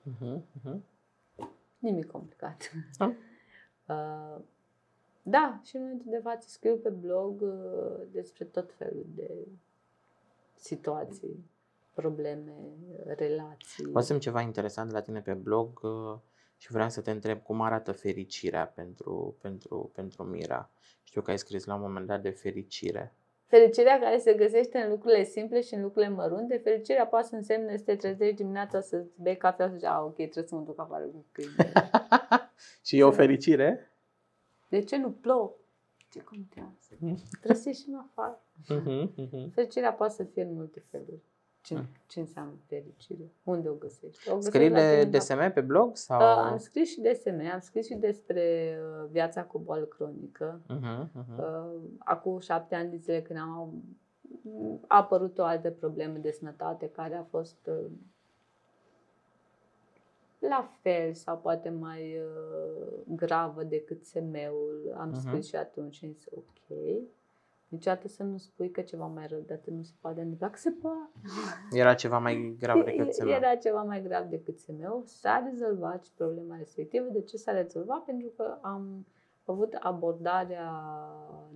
Uh-huh, 0.10 0.40
uh-huh. 0.60 0.80
nimic 1.80 2.12
complicat. 2.12 2.72
Da. 2.98 3.14
Uh, 3.90 4.42
da, 5.22 5.60
și 5.64 5.76
în 5.76 5.82
momentul 5.82 6.08
de 6.12 6.18
față 6.24 6.48
scriu 6.50 6.76
pe 6.76 6.90
blog 6.90 7.42
uh, 7.42 8.02
despre 8.12 8.46
tot 8.46 8.74
felul 8.74 9.06
de 9.16 9.48
situații, 10.56 11.50
probleme, 12.00 12.54
relații. 13.06 13.86
Văzusem 13.86 14.20
ceva 14.20 14.42
interesant 14.42 14.92
la 14.92 15.02
tine 15.02 15.22
pe 15.22 15.34
blog 15.34 15.80
uh, 15.84 16.18
și 16.58 16.72
vreau 16.72 16.90
să 16.90 17.02
te 17.02 17.12
întreb 17.12 17.42
cum 17.42 17.62
arată 17.62 17.92
fericirea 17.92 18.68
pentru, 18.68 19.38
pentru, 19.42 19.92
pentru 19.94 20.24
Mira. 20.24 20.70
Știu 21.04 21.22
că 21.22 21.32
ai 21.32 21.38
scris 21.38 21.66
la 21.66 21.76
un 21.76 21.82
moment 21.82 22.06
dat 22.06 22.22
de 22.22 22.30
fericire. 22.30 23.14
Fericirea 23.48 24.00
care 24.00 24.18
se 24.18 24.34
găsește 24.34 24.78
în 24.78 24.90
lucrurile 24.90 25.24
simple 25.24 25.62
și 25.62 25.74
în 25.74 25.82
lucrurile 25.82 26.12
mărunte. 26.12 26.58
Fericirea 26.58 27.08
poate 27.08 27.28
să 27.28 27.36
însemne 27.36 27.78
să 27.78 27.84
te 27.84 27.96
trezești 27.96 28.36
dimineața, 28.36 28.82
să 28.82 29.06
bei 29.16 29.38
cafea 29.38 29.66
și 29.66 29.72
să 29.72 29.78
zici, 29.78 29.88
a, 29.88 30.04
ok, 30.04 30.16
trebuie 30.16 30.44
să 30.48 30.56
mă 30.56 30.62
duc 30.62 30.80
afară 30.80 31.04
cu 31.04 31.26
câine. 31.32 31.72
și 32.86 32.98
e 32.98 33.04
o 33.04 33.12
fericire? 33.12 33.92
De 34.70 34.80
ce 34.80 34.98
nu 34.98 35.12
plouă? 35.12 35.56
Ce 36.12 36.20
contează? 36.20 36.96
Trebuie 37.32 37.62
să 37.62 37.68
ieșim 37.68 38.10
afară. 38.10 38.42
Uh-huh, 38.64 39.10
uh-huh. 39.24 39.54
Fericirea 39.54 39.94
poate 39.94 40.14
să 40.14 40.24
fie 40.24 40.44
în 40.44 40.54
multe 40.54 40.84
feluri. 40.90 41.22
Ce, 41.62 41.74
Mm. 41.76 41.86
ce 42.08 42.20
înseamnă 42.20 42.54
fericire? 42.68 43.32
Unde 43.44 43.70
o 43.70 43.74
găsești? 43.74 44.30
O 44.30 44.34
găsești 44.36 44.50
Scrii 44.58 44.70
la 44.70 44.76
de 44.76 44.82
tine 44.90 45.02
în 45.02 45.10
DSM 45.12 45.54
pe 45.54 45.62
blog? 45.62 45.96
Sau? 45.98 46.20
cap. 46.20 46.38
Uh, 46.46 46.52
am 46.52 46.58
scris 46.58 46.90
și 46.90 47.02
DSM, 47.02 47.50
am 47.54 47.60
scris 47.60 47.86
și 47.86 47.96
despre 47.96 48.78
uh, 48.82 49.08
viața 49.12 49.44
cu 49.44 49.60
boală 49.60 49.86
cronică. 49.86 50.62
Uh-huh, 50.64 51.08
uh-huh. 51.22 51.38
Uh, 51.38 51.82
acum 51.98 52.40
șapte 52.40 52.76
ani 52.76 52.90
de 52.90 52.96
zile 52.98 53.22
când 53.22 53.40
am 53.40 53.84
a 54.88 54.98
apărut 54.98 55.38
o 55.38 55.44
altă 55.44 55.72
problemă 55.72 56.18
de 56.18 56.32
sănătate 56.32 56.90
care 56.90 57.16
a 57.16 57.24
fost 57.24 57.58
uh, 57.68 57.92
la 60.40 60.72
fel 60.82 61.14
sau 61.14 61.38
poate 61.38 61.70
mai 61.70 62.18
uh, 62.18 62.94
gravă 63.16 63.64
decât 63.64 64.06
semeul. 64.06 64.96
Am 64.98 65.10
Mhm. 65.10 65.20
scris 65.20 65.48
și 65.48 65.56
atunci 65.56 65.96
și 65.96 66.06
am 66.06 66.12
zis, 66.14 66.26
ok, 66.32 66.78
niciodată 67.70 68.08
să 68.08 68.24
nu 68.24 68.38
spui 68.38 68.72
că 68.72 68.82
ceva 68.82 69.06
mai 69.06 69.28
rău 69.28 69.40
de 69.40 69.54
atât 69.54 69.74
nu 69.74 69.82
se 69.84 69.94
poate 70.00 70.22
întâmpla, 70.22 70.50
că 70.50 70.58
se 70.58 70.72
poate. 70.72 71.10
Era 71.72 71.94
ceva 71.94 72.18
mai 72.18 72.56
grav 72.60 72.84
decât 72.84 73.08
E- 73.08 73.12
semeul. 73.12 73.36
Era 73.36 73.56
ceva 73.56 73.82
mai 73.84 74.02
grav 74.04 74.26
decât 74.26 74.60
semeul. 74.60 75.04
S-a 75.06 75.48
rezolvat 75.52 76.04
și 76.04 76.12
problema 76.16 76.56
respectivă. 76.58 77.06
De 77.12 77.22
ce 77.22 77.38
s-a 77.38 77.52
rezolvat? 77.52 78.04
Pentru 78.04 78.28
că 78.38 78.58
am 78.62 79.06
avut 79.46 79.74
abordarea 79.80 80.72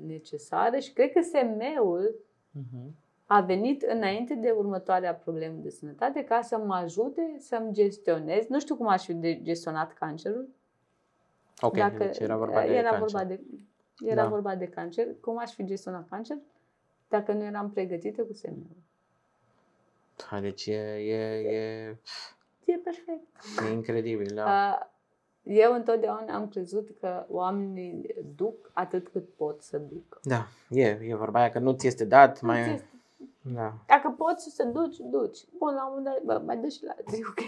necesară 0.05 0.77
și 0.77 0.93
cred 0.93 1.11
că 1.11 1.21
semeul 1.21 2.15
Mhm. 2.51 2.95
a 3.25 3.41
venit 3.41 3.81
înainte 3.81 4.33
de 4.33 4.49
următoarea 4.49 5.15
problemă 5.15 5.55
de 5.61 5.69
sănătate 5.69 6.23
ca 6.23 6.41
să 6.41 6.57
mă 6.57 6.73
ajute 6.75 7.35
să-mi 7.39 7.73
gestionez. 7.73 8.45
Nu 8.47 8.59
știu 8.59 8.75
cum 8.75 8.87
aș 8.87 9.05
fi 9.05 9.13
de 9.13 9.41
gestionat 9.41 9.93
cancerul. 9.93 10.47
Ok, 11.61 11.77
deci 11.97 12.19
era 12.19 12.37
vorba 12.37 12.61
de 12.61 12.73
era 12.73 12.89
cancer. 12.89 12.99
vorba 12.99 13.23
de 13.27 13.39
era 14.05 14.21
Da. 14.23 14.27
vorba 14.29 14.55
de 14.55 14.67
cancer. 14.67 15.07
Cum 15.21 15.37
aș 15.39 15.53
fi 15.53 15.65
gestionat 15.65 16.09
cancer 16.09 16.37
dacă 17.09 17.31
nu 17.33 17.43
eram 17.43 17.69
pregătită 17.71 18.21
cu 18.21 18.33
semeul? 18.33 18.75
Da, 20.31 20.39
deci 20.39 20.65
e, 20.65 20.73
e, 20.95 21.15
e, 21.39 21.97
E 22.65 22.73
perfect. 22.83 23.27
e 23.69 23.71
incredibil, 23.71 24.31
da. 24.35 24.43
Uh, 24.45 24.91
Eu 25.43 25.73
întotdeauna 25.73 26.33
am 26.35 26.47
crezut 26.47 26.89
că 26.99 27.25
oamenii 27.29 28.15
duc 28.35 28.69
atât 28.73 29.07
cât 29.07 29.29
pot 29.35 29.61
să 29.61 29.77
ducă. 29.77 30.19
Da, 30.23 30.47
e, 30.69 30.85
e 31.01 31.15
vorba 31.15 31.39
aia 31.39 31.51
că 31.51 31.59
nu 31.59 31.71
ți 31.71 31.87
este 31.87 32.05
dat, 32.05 32.41
Nu 32.41 32.47
mai... 32.47 32.63
ți 32.63 32.69
este- 32.69 32.87
Da. 33.53 33.73
Dacă 33.87 34.09
poți 34.17 34.49
să 34.55 34.63
duci, 34.63 34.97
duci. 34.97 35.39
Bun, 35.57 35.73
la 35.73 35.85
un 35.87 35.93
moment 35.97 36.05
dat, 36.05 36.21
bă, 36.23 36.45
mai 36.45 36.57
dă 36.57 36.67
și 36.67 36.83
la 36.83 36.93
alții, 36.97 37.23
ok. 37.29 37.39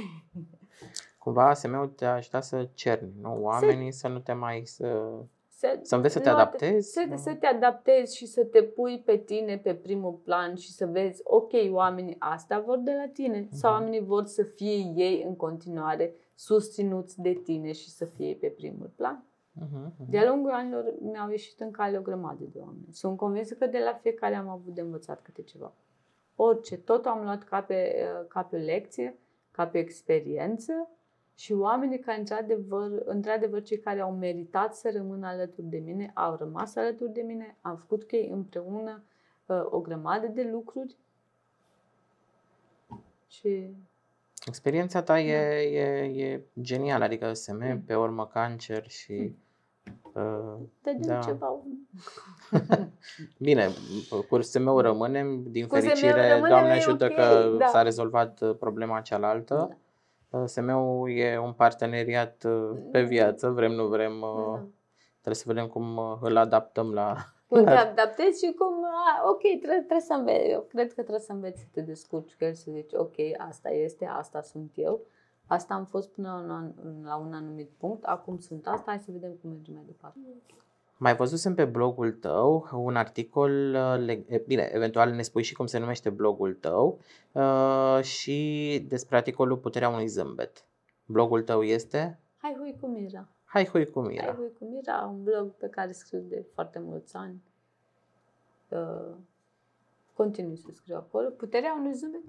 Cumva 1.18 1.54
SM-ul 1.54 1.88
te 1.88 2.06
ajuta 2.06 2.42
să 2.42 2.68
cerni, 2.74 3.12
nu? 3.22 3.38
Oamenii 3.44 3.92
să 3.92 4.08
nu 4.08 4.20
te 4.20 4.34
mai... 4.34 4.66
să, 4.66 5.12
Să, 5.58 5.80
să 5.82 5.96
înveți 5.96 6.14
să 6.14 6.20
te 6.20 6.30
nu, 6.30 6.36
adaptezi. 6.36 6.92
Să, 6.92 7.06
nu? 7.10 7.18
să 7.18 7.36
te 7.36 7.46
adaptezi 7.46 8.18
și 8.18 8.26
să 8.26 8.46
te 8.46 8.64
pui 8.64 9.00
pe 9.06 9.18
tine 9.18 9.58
pe 9.58 9.76
primul 9.76 10.14
plan 10.14 10.56
și 10.56 10.72
să 10.72 10.86
vezi, 10.86 11.22
ok, 11.24 11.52
oamenii 11.72 12.16
asta 12.20 12.60
vor 12.60 12.78
de 12.78 12.92
la 12.92 13.08
tine 13.14 13.48
sau 13.52 13.72
Mhm. 13.72 13.80
oamenii 13.82 14.06
vor 14.06 14.26
să 14.26 14.44
fie 14.44 14.92
ei 14.96 15.24
în 15.28 15.36
continuare 15.36 16.16
susținuți 16.36 17.22
de 17.22 17.34
tine 17.34 17.72
și 17.72 17.90
să 17.90 18.06
fie 18.06 18.36
pe 18.36 18.48
primul 18.48 18.92
plan. 18.96 19.26
Mhm, 19.52 19.94
mhm. 19.98 20.10
De-a 20.10 20.30
lungul 20.30 20.52
anilor 20.52 20.94
mi-au 21.02 21.30
ieșit 21.30 21.60
în 21.60 21.72
cale 21.72 21.98
o 21.98 22.02
grămadă 22.02 22.44
de 22.54 22.60
oameni. 22.60 22.88
Sunt 22.92 23.18
convinsă 23.18 23.54
că 23.54 23.66
de 23.66 23.80
la 23.80 23.94
fiecare 23.94 24.36
am 24.36 24.50
avut 24.50 24.74
de 24.74 24.82
învățat 24.82 25.22
câte 25.22 25.42
ceva. 25.42 25.74
Orice, 26.36 26.78
tot 26.78 27.06
am 27.06 27.24
luat 27.24 27.44
ca 27.44 27.62
pe, 27.62 27.96
ca 28.28 28.42
pe 28.44 28.56
o 28.56 28.60
lecție, 28.60 29.18
ca 29.52 29.68
pe 29.68 29.78
o 29.78 29.82
experiență 29.82 30.90
și 31.36 31.54
oamenii 31.54 32.00
care, 32.00 32.20
într-adevăr, 32.20 32.92
într-adevăr, 33.06 33.62
cei 33.62 33.80
care 33.80 34.00
au 34.00 34.12
meritat 34.12 34.76
să 34.76 34.92
rămână 34.96 35.28
alături 35.28 35.68
de 35.68 35.78
mine, 35.78 36.12
au 36.14 36.36
rămas 36.36 36.76
alături 36.76 37.12
de 37.12 37.22
mine, 37.22 37.58
am 37.62 37.76
făcut 37.76 38.04
cu 38.04 38.16
ei 38.16 38.30
împreună 38.34 39.04
uh, 39.46 39.66
o 39.70 39.80
grămadă 39.80 40.28
de 40.28 40.50
lucruri 40.52 40.96
și 43.28 43.70
Experiența 44.46 45.02
ta 45.02 45.20
e, 45.20 45.34
Da. 45.38 45.54
e, 45.56 46.24
e 46.26 46.42
genială, 46.62 47.04
adică 47.04 47.34
SM, 47.34 47.58
Mm. 47.64 47.82
pe 47.82 47.96
urmă 47.96 48.28
cancer 48.28 48.88
și... 48.88 49.36
Uh, 50.14 50.56
dădem 50.84 51.08
Da. 51.08 51.20
ceva. 51.20 51.56
bine, 53.38 53.70
cu 54.30 54.42
SM-ul 54.42 54.82
rămânem, 54.82 55.44
din 55.52 55.68
Cu 55.68 55.76
SM-ul 55.76 55.88
fericire, 55.88 56.28
rămânem, 56.28 56.50
Doamne 56.50 56.70
e 56.70 56.74
ajută 56.74 57.06
ok, 57.06 57.14
că 57.14 57.56
da. 57.58 57.68
s-a 57.68 57.82
rezolvat 57.82 58.42
uh, 58.42 58.56
problema 58.60 59.02
cealaltă. 59.02 59.68
Uh, 59.70 59.76
SM-ul 60.46 61.10
e 61.12 61.38
un 61.40 61.54
parteneriat 61.54 62.44
uh, 62.44 62.78
pe 62.92 63.04
viață, 63.04 63.50
vrem, 63.50 63.72
nu 63.72 63.88
vrem, 63.88 64.22
uh, 64.22 64.54
Da. 64.54 64.64
trebuie 65.22 65.36
să 65.36 65.44
vedem 65.48 65.68
cum 65.68 65.98
uh, 65.98 66.18
îl 66.22 66.38
adaptăm 66.38 66.94
la... 66.94 67.16
Cum 67.48 67.64
te 67.64 67.70
adaptezi 67.90 68.46
și 68.46 68.54
cum, 68.54 68.84
a, 68.84 69.30
ok, 69.30 69.40
trebuie, 69.40 69.78
trebuie 69.78 70.00
să 70.00 70.14
înveți, 70.14 70.50
eu 70.50 70.62
cred 70.62 70.88
că 70.88 71.02
trebuie 71.02 71.20
să 71.20 71.32
înveți 71.32 71.60
să 71.60 71.66
te 71.72 71.82
descurci 71.82 72.36
cu 72.36 72.44
el, 72.44 72.54
să 72.54 72.72
zici, 72.72 72.94
ok, 72.94 73.16
asta 73.38 73.70
este, 73.70 74.06
asta 74.06 74.42
sunt 74.42 74.72
eu, 74.76 75.02
asta 75.48 75.74
am 75.74 75.86
fost 75.86 76.10
până 76.10 76.28
la 76.28 76.36
un, 76.44 76.50
an- 76.50 77.04
la 77.04 77.16
un 77.16 77.34
anumit 77.34 77.70
punct, 77.78 78.04
acum 78.04 78.38
sunt 78.40 78.68
asta, 78.68 78.84
hai 78.86 79.00
să 79.00 79.12
vedem 79.12 79.32
cum 79.42 79.50
mergem 79.50 79.74
mai 79.74 79.84
departe. 79.86 80.20
Mai 80.98 81.16
văzusem 81.16 81.56
pe 81.56 81.66
blogul 81.66 82.12
tău 82.12 82.68
un 82.74 82.96
articol, 82.96 83.74
uh, 83.76 84.06
leg- 84.06 84.26
e, 84.28 84.44
bine, 84.48 84.70
eventual 84.74 85.12
ne 85.12 85.22
spui 85.22 85.44
și 85.44 85.54
cum 85.54 85.66
se 85.66 85.78
numește 85.78 86.10
blogul 86.10 86.54
tău 86.54 87.00
uh, 87.32 88.00
și 88.02 88.80
despre 88.88 89.16
articolul 89.16 89.58
Puterea 89.58 89.90
unui 89.90 90.08
zâmbet. 90.08 90.66
Blogul 91.06 91.42
tău 91.44 91.64
este 91.64 92.20
Hai 92.38 92.56
hui 92.60 92.76
cu 92.82 92.88
Mira. 92.88 93.28
Hai 93.46 93.66
hui 93.66 93.86
cu 93.90 94.00
Hai 94.00 94.08
Mira. 94.12 94.34
hui 94.34 94.52
cu 94.60 94.66
Mira, 94.66 95.06
un 95.14 95.24
blog 95.24 95.52
pe 95.52 95.68
care 95.68 95.92
scriu 95.92 96.20
de 96.20 96.46
foarte 96.54 96.80
mulți 96.80 97.16
ani. 97.16 97.42
Uh, 98.70 99.16
continui 100.14 100.58
să 100.58 100.68
scriu 100.72 100.96
acolo. 100.96 101.30
Puterea 101.30 101.76
unui 101.80 101.94
zâmbet 101.94 102.22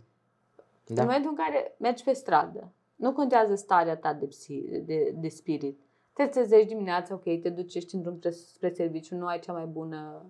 În 0.87 0.95
Da. 0.95 1.03
momentul 1.03 1.31
în 1.31 1.37
care 1.37 1.75
mergi 1.79 2.05
pe 2.05 2.13
stradă, 2.13 2.73
nu 2.97 3.13
contează 3.13 3.55
starea 3.55 3.97
ta 3.97 4.13
de, 4.15 4.27
psi, 4.27 4.61
de, 4.85 5.15
de 5.17 5.29
spirit. 5.29 5.81
Te 6.17 6.27
trezești 6.27 6.69
dimineața, 6.69 7.15
ok, 7.15 7.23
te 7.23 7.49
duci, 7.49 7.75
ești 7.75 7.95
în 7.95 8.03
drum 8.03 8.17
spre, 8.17 8.31
spre 8.31 8.73
serviciu, 8.73 9.17
nu 9.17 9.27
ai 9.27 9.39
cea 9.39 9.53
mai 9.53 9.67
bună... 9.67 10.23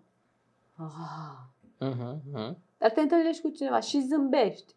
Ah. 0.76 1.56
Mhm, 1.78 2.22
mhm. 2.32 2.58
Dar 2.78 2.90
te 2.90 3.00
întâlnești 3.00 3.42
cu 3.42 3.48
cineva 3.48 3.80
și 3.80 4.00
zâmbești 4.00 4.74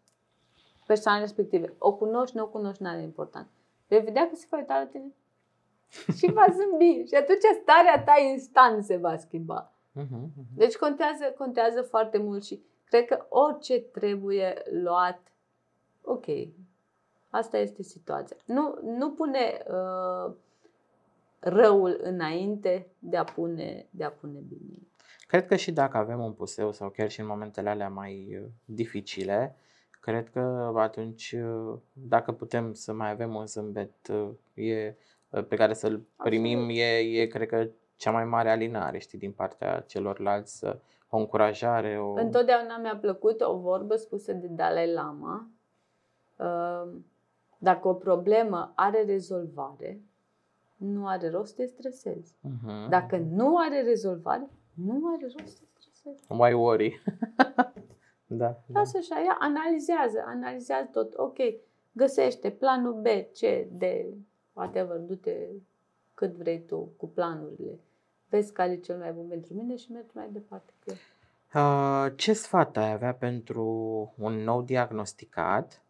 persoana 0.86 1.20
respective. 1.20 1.74
O 1.78 1.94
cunoști, 1.94 2.36
nu 2.36 2.42
o 2.42 2.46
cunoști, 2.46 2.82
nu 2.82 2.88
are 2.88 3.02
important. 3.02 3.48
Vei 3.88 4.00
vedea 4.00 4.28
că 4.28 4.34
se 4.34 4.46
va 4.50 4.56
uita 4.56 4.78
la 4.78 4.86
tine 4.86 5.12
și 6.18 6.32
va 6.32 6.46
zâmbi. 6.50 7.06
Și 7.08 7.14
atunci 7.14 7.60
starea 7.62 8.02
ta 8.04 8.14
instant 8.32 8.84
se 8.84 8.96
va 8.96 9.16
schimba. 9.16 9.72
Mhm, 9.92 10.14
mhm. 10.14 10.56
Deci 10.56 10.76
contează, 10.76 11.34
contează 11.38 11.82
foarte 11.82 12.18
mult 12.18 12.44
și 12.44 12.62
cred 12.84 13.04
că 13.04 13.26
orice 13.28 13.80
trebuie 13.80 14.62
luat, 14.70 15.20
ok, 16.02 16.26
asta 17.30 17.58
este 17.58 17.82
situația. 17.82 18.36
Nu, 18.44 18.78
nu 18.82 19.10
pune 19.10 19.62
uh, 19.68 20.34
răul 21.40 22.00
înainte 22.02 22.86
de 22.98 23.16
a 23.16 23.24
pune, 23.24 23.86
de 23.90 24.04
a 24.04 24.10
pune 24.10 24.38
bine. 24.48 24.74
Cred 25.26 25.46
că 25.46 25.56
și 25.56 25.72
dacă 25.72 25.96
avem 25.96 26.20
un 26.20 26.32
puseu 26.32 26.72
sau 26.72 26.88
chiar 26.88 27.10
și 27.10 27.20
în 27.20 27.26
momentele 27.26 27.68
alea 27.68 27.88
mai 27.88 28.38
uh, 28.42 28.46
dificile, 28.64 29.56
cred 30.00 30.30
că 30.30 30.72
atunci, 30.76 31.32
uh, 31.32 31.78
dacă 31.92 32.32
putem 32.32 32.72
să 32.72 32.92
mai 32.92 33.10
avem 33.10 33.34
un 33.34 33.46
zâmbet 33.46 34.08
uh, 34.08 34.28
e, 34.54 34.96
uh, 35.30 35.44
pe 35.44 35.56
care 35.56 35.74
să-l 35.74 36.02
primim, 36.16 36.58
Absolut. 36.58 36.76
e, 36.78 36.98
e, 36.98 37.26
cred 37.26 37.48
că, 37.48 37.66
cea 37.96 38.10
mai 38.10 38.24
mare 38.24 38.50
alinare, 38.50 38.98
știi, 38.98 39.18
din 39.18 39.32
partea 39.32 39.80
celorlalți, 39.86 40.58
să- 40.58 40.78
o 41.12 41.16
încurajare, 41.18 41.98
o... 42.00 42.12
Întotdeauna 42.12 42.78
mi-a 42.78 42.96
plăcut 42.96 43.40
o 43.40 43.56
vorbă 43.58 43.96
spusă 43.96 44.32
de 44.32 44.46
Dalai 44.46 44.92
Lama. 44.92 45.48
uh, 46.38 46.92
Dacă 47.58 47.88
o 47.88 47.94
problemă 47.94 48.72
are 48.76 49.02
rezolvare, 49.04 50.00
nu 50.80 51.06
are 51.06 51.30
rost 51.30 51.48
să 51.48 51.54
te 51.56 51.66
stresezi. 51.66 52.34
Mhm. 52.40 52.88
Dacă 52.88 53.16
nu 53.16 53.56
are 53.56 53.82
rezolvare, 53.82 54.48
nu 54.74 55.02
are 55.14 55.22
rost 55.22 55.56
să 55.56 55.62
te 55.62 55.80
stresezi. 55.80 56.24
Why 56.28 56.52
worry? 56.52 57.02
da, 58.26 58.34
da. 58.36 58.56
Lasă 58.66 58.98
așa, 58.98 59.18
ia, 59.18 59.36
analizează, 59.40 60.24
analizează 60.26 60.88
tot. 60.92 61.14
Ok, 61.16 61.36
găsește 61.92 62.50
planul 62.50 63.00
B, 63.00 63.06
C, 63.06 63.68
D, 63.70 63.82
whatever, 64.52 64.96
du-te 64.96 65.48
cât 66.14 66.34
vrei 66.34 66.64
tu 66.64 66.92
cu 66.96 67.08
planurile. 67.08 67.78
Vezi 68.28 68.52
care 68.52 68.70
e 68.70 68.76
cel 68.76 68.98
mai 68.98 69.12
bun 69.12 69.28
pentru 69.28 69.54
mine 69.54 69.76
și 69.76 69.92
mergi 69.92 70.10
mai 70.12 70.28
departe 70.32 70.72
cu 70.84 70.90
el. 70.90 70.96
Uh, 71.54 72.12
ce 72.16 72.32
sfat 72.32 72.76
ai 72.76 72.92
avea 72.92 73.14
pentru 73.14 73.64
un 74.18 74.34
nou 74.34 74.62
diagnosticat? 74.62 75.82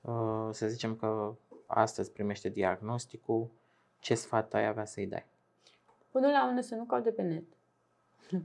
Uh, 0.00 0.48
să 0.50 0.66
zicem 0.66 0.96
că 0.96 1.34
astăzi 1.66 2.12
primește 2.12 2.48
diagnosticul, 2.48 3.50
ce 4.04 4.14
sfat 4.14 4.54
ai 4.54 4.66
avea 4.66 4.84
să-i 4.84 5.06
dai? 5.06 5.26
Până 6.10 6.26
la 6.26 6.44
mână 6.44 6.60
să 6.60 6.74
nu 6.74 6.84
caute 6.84 7.10
pe 7.10 7.22
net. 7.22 7.44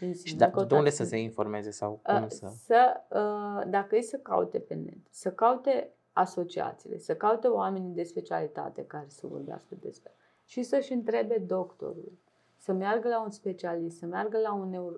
În 0.00 0.12
Și 0.12 0.14
sine, 0.14 0.38
da, 0.38 0.44
nu 0.46 0.50
de 0.50 0.56
căutați 0.56 0.74
unde 0.74 0.88
pe 0.88 0.94
să 0.94 1.02
net. 1.02 1.10
se 1.10 1.18
informeze 1.18 1.70
sau 1.70 2.00
Uh, 2.08 2.18
cum 2.18 2.28
să... 2.28 2.52
să 2.64 3.00
uh, 3.10 3.70
dacă 3.70 3.96
e 3.96 4.00
să 4.00 4.16
caute 4.16 4.58
pe 4.58 4.74
net, 4.74 4.98
să 5.10 5.32
caute 5.32 5.90
asociațiile, 6.12 6.98
să 6.98 7.16
caute 7.16 7.46
oamenii 7.46 7.94
de 7.94 8.02
specialitate 8.02 8.84
care 8.86 9.06
să 9.08 9.26
vorbească 9.26 9.74
despre 9.80 10.12
și 10.44 10.62
să-și 10.62 10.92
întrebe 10.92 11.38
doctorul, 11.38 12.12
să 12.56 12.72
meargă 12.72 13.08
la 13.08 13.22
un 13.22 13.30
specialist, 13.30 13.98
să 13.98 14.06
meargă 14.06 14.38
la 14.38 14.52
un 14.52 14.68
neuro... 14.68 14.96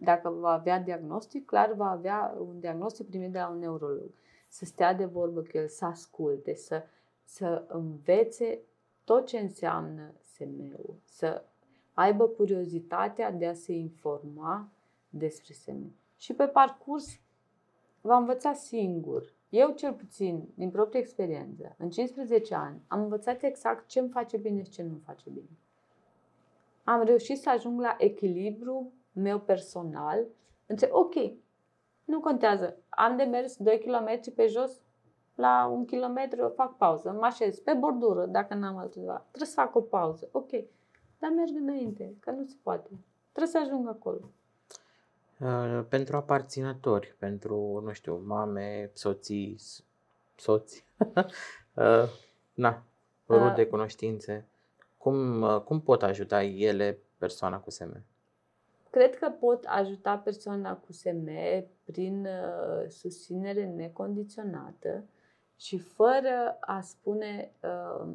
Dacă 0.00 0.28
va 0.28 0.50
avea 0.50 0.80
diagnostic, 0.80 1.46
clar 1.46 1.72
va 1.72 1.90
avea 1.90 2.36
un 2.38 2.60
diagnostic 2.60 3.06
primit 3.06 3.32
de 3.32 3.38
la 3.38 3.48
un 3.48 3.58
neurolog. 3.58 4.10
Să 4.48 4.64
stea 4.64 4.94
de 4.94 5.04
vorbă 5.04 5.40
cu 5.40 5.50
el, 5.52 5.68
să 5.68 5.84
asculte, 5.84 6.54
să, 6.54 6.84
să 7.24 7.64
învețe 7.68 8.60
tot 9.08 9.26
ce 9.26 9.38
înseamnă 9.38 10.14
SM-ul, 10.22 11.00
să 11.04 11.44
aibă 11.94 12.28
curiozitatea 12.28 13.30
de 13.30 13.46
a 13.46 13.54
se 13.54 13.72
informa 13.72 14.68
despre 15.08 15.52
SM. 15.52 15.94
Și 16.16 16.34
pe 16.34 16.46
parcurs 16.46 17.20
va 18.00 18.16
învăța 18.16 18.52
singur. 18.52 19.34
Eu 19.48 19.70
cel 19.70 19.92
puțin, 19.92 20.48
din 20.54 20.70
proprie 20.70 21.00
experiență, 21.00 21.74
în 21.78 21.90
15 21.90 22.54
ani, 22.54 22.82
am 22.88 23.02
învățat 23.02 23.42
exact 23.42 23.86
ce 23.86 23.98
îmi 23.98 24.08
face 24.08 24.36
bine 24.36 24.62
și 24.62 24.70
ce 24.70 24.82
nu 24.82 24.88
îmi 24.88 25.02
face 25.04 25.30
bine. 25.30 25.58
Am 26.84 27.02
reușit 27.02 27.38
să 27.38 27.50
ajung 27.50 27.80
la 27.80 27.96
echilibru 27.98 28.92
meu 29.12 29.40
personal. 29.40 30.26
Înțeleg, 30.66 30.94
ok, 30.94 31.14
nu 32.04 32.20
contează. 32.20 32.76
Am 32.88 33.16
de 33.16 33.22
mers 33.22 33.56
2 33.56 33.78
km 33.78 34.34
pe 34.34 34.46
jos, 34.46 34.80
la 35.38 35.66
un 35.66 35.84
kilometru 35.84 36.52
fac 36.56 36.76
pauză, 36.76 37.10
mă 37.10 37.24
așez 37.24 37.58
pe 37.58 37.72
bordură 37.72 38.26
dacă 38.26 38.54
n-am 38.54 38.76
altceva. 38.76 39.24
Trebuie 39.28 39.48
să 39.48 39.60
fac 39.60 39.74
o 39.74 39.80
pauză. 39.80 40.28
Ok. 40.32 40.50
dar 41.18 41.30
merg 41.30 41.56
înainte, 41.60 42.16
că 42.20 42.30
nu 42.30 42.44
se 42.44 42.54
poate. 42.62 42.88
Trebuie 43.32 43.52
să 43.52 43.58
ajung 43.58 43.88
acolo. 43.88 44.30
Uh, 45.40 45.84
pentru 45.88 46.16
aparținători, 46.16 47.14
pentru, 47.18 47.80
nu 47.84 47.92
știu, 47.92 48.22
mame, 48.26 48.90
soții, 48.92 49.56
soți, 50.36 50.84
uh, 51.74 52.08
na, 52.54 52.82
rude, 53.28 53.62
uh. 53.62 53.68
cunoștințe, 53.68 54.46
cum, 54.96 55.42
uh, 55.42 55.60
cum 55.60 55.80
pot 55.80 56.02
ajuta 56.02 56.42
ele 56.42 56.98
persoana 57.18 57.58
cu 57.58 57.70
seme? 57.70 58.04
Cred 58.90 59.18
că 59.18 59.28
pot 59.28 59.64
ajuta 59.64 60.16
persoana 60.16 60.76
cu 60.76 60.92
seme 60.92 61.66
prin 61.84 62.26
uh, 62.26 62.88
susținere 62.88 63.64
necondiționată 63.64 65.04
și 65.58 65.78
fără 65.78 66.56
a 66.60 66.80
spune 66.80 67.52
uh, 67.62 68.08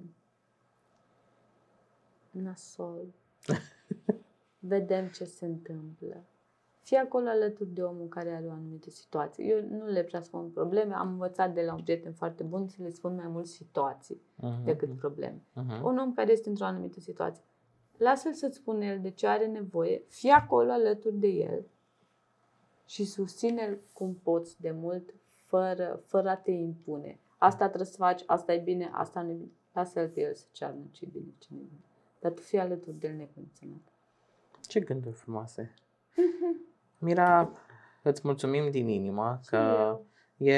nasol. 2.32 3.06
Vedem 4.60 5.08
ce 5.08 5.25
se 5.25 5.45
întâmplă. 5.45 6.23
Fii 6.82 6.97
acolo 6.97 7.27
alături 7.29 7.69
de 7.69 7.84
omul 7.84 8.08
care 8.08 8.29
are 8.29 8.45
o 8.47 8.51
anumită 8.51 8.89
situație. 8.89 9.45
Eu 9.45 9.77
nu 9.77 9.86
le 9.86 10.03
prea 10.03 10.21
spun 10.21 10.49
probleme, 10.49 10.93
am 10.93 11.08
învățat 11.08 11.53
de 11.53 11.62
la 11.62 11.73
un 11.73 11.84
prieten 11.84 12.13
foarte 12.13 12.43
bun 12.43 12.67
să 12.67 12.82
le 12.82 12.89
spun 12.89 13.15
mai 13.15 13.27
mult 13.27 13.47
situații 13.47 14.21
uh-huh. 14.38 14.63
decât 14.63 14.97
probleme. 14.97 15.41
Uh-huh. 15.51 15.82
Un 15.84 15.97
om 15.97 16.13
care 16.13 16.32
este 16.32 16.49
într-o 16.49 16.65
anumită 16.65 16.99
situație, 16.99 17.43
lasă-l 17.97 18.34
să-ți 18.34 18.58
spună 18.58 18.86
el 18.86 18.99
de 19.01 19.10
ce 19.10 19.27
are 19.27 19.47
nevoie, 19.47 20.03
fii 20.08 20.29
acolo 20.29 20.71
alături 20.71 21.15
de 21.15 21.27
el 21.27 21.65
și 22.86 23.06
susține-l 23.06 23.79
cum 23.93 24.13
poți 24.23 24.62
de 24.62 24.71
mult, 24.71 25.13
fără, 25.45 26.01
fără 26.06 26.29
a 26.29 26.36
te 26.36 26.51
impune. 26.51 27.19
Asta 27.43 27.65
trebuie 27.65 27.88
să 27.88 27.97
faci, 27.97 28.23
asta 28.25 28.53
e 28.53 28.58
bine, 28.58 28.89
asta 28.93 29.21
nu 29.21 29.29
e 29.29 29.34
bine. 29.34 29.51
Lasă-l 29.73 30.10
pe 30.10 30.21
el 30.21 30.34
să 30.34 30.45
ceară 30.51 30.75
ce 30.91 31.06
e 31.06 31.10
bine, 31.12 31.34
ce 31.38 31.47
nu 31.49 31.58
e 31.58 31.65
bine. 31.69 31.82
Dar 32.19 32.32
tu 32.32 32.41
fii 32.41 32.60
alături 32.60 32.99
de 32.99 33.08
el 33.08 33.15
necondiționat. 33.15 33.82
Ce 34.67 34.79
gânduri 34.79 35.15
frumoase! 35.15 35.73
Mira, 36.99 37.51
îți 38.03 38.21
mulțumim 38.23 38.71
din 38.71 38.88
inimă 38.88 39.39
că 39.45 39.99
e, 40.38 40.53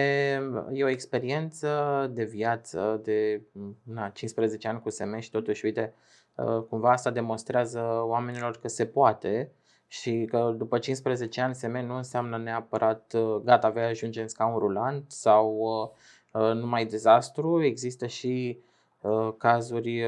e 0.71 0.83
o 0.83 0.87
experiență 0.87 1.71
de 2.13 2.23
viață 2.23 2.99
de 3.03 3.41
na, 3.83 4.09
15 4.09 4.67
ani 4.67 4.81
cu 4.81 4.89
SEME 4.89 5.19
și 5.19 5.31
totuși, 5.31 5.65
uite, 5.65 5.93
uh, 6.35 6.61
cumva 6.69 6.91
asta 6.91 7.11
demonstrează 7.11 7.81
oamenilor 8.03 8.57
că 8.57 8.67
se 8.67 8.85
poate 8.85 9.51
și 9.87 10.25
că 10.29 10.53
după 10.57 10.79
15 10.79 11.41
ani 11.41 11.55
SEME 11.55 11.81
nu 11.81 11.95
înseamnă 11.95 12.37
neapărat 12.37 13.13
uh, 13.13 13.35
gata, 13.43 13.69
vei 13.69 13.83
ajunge 13.83 14.21
în 14.21 14.27
scaun 14.27 14.57
rulant 14.57 15.11
sau 15.11 15.55
uh, 15.55 15.89
numai 16.39 16.85
dezastru, 16.85 17.63
există 17.63 18.05
și 18.05 18.59
cazuri, 19.37 20.05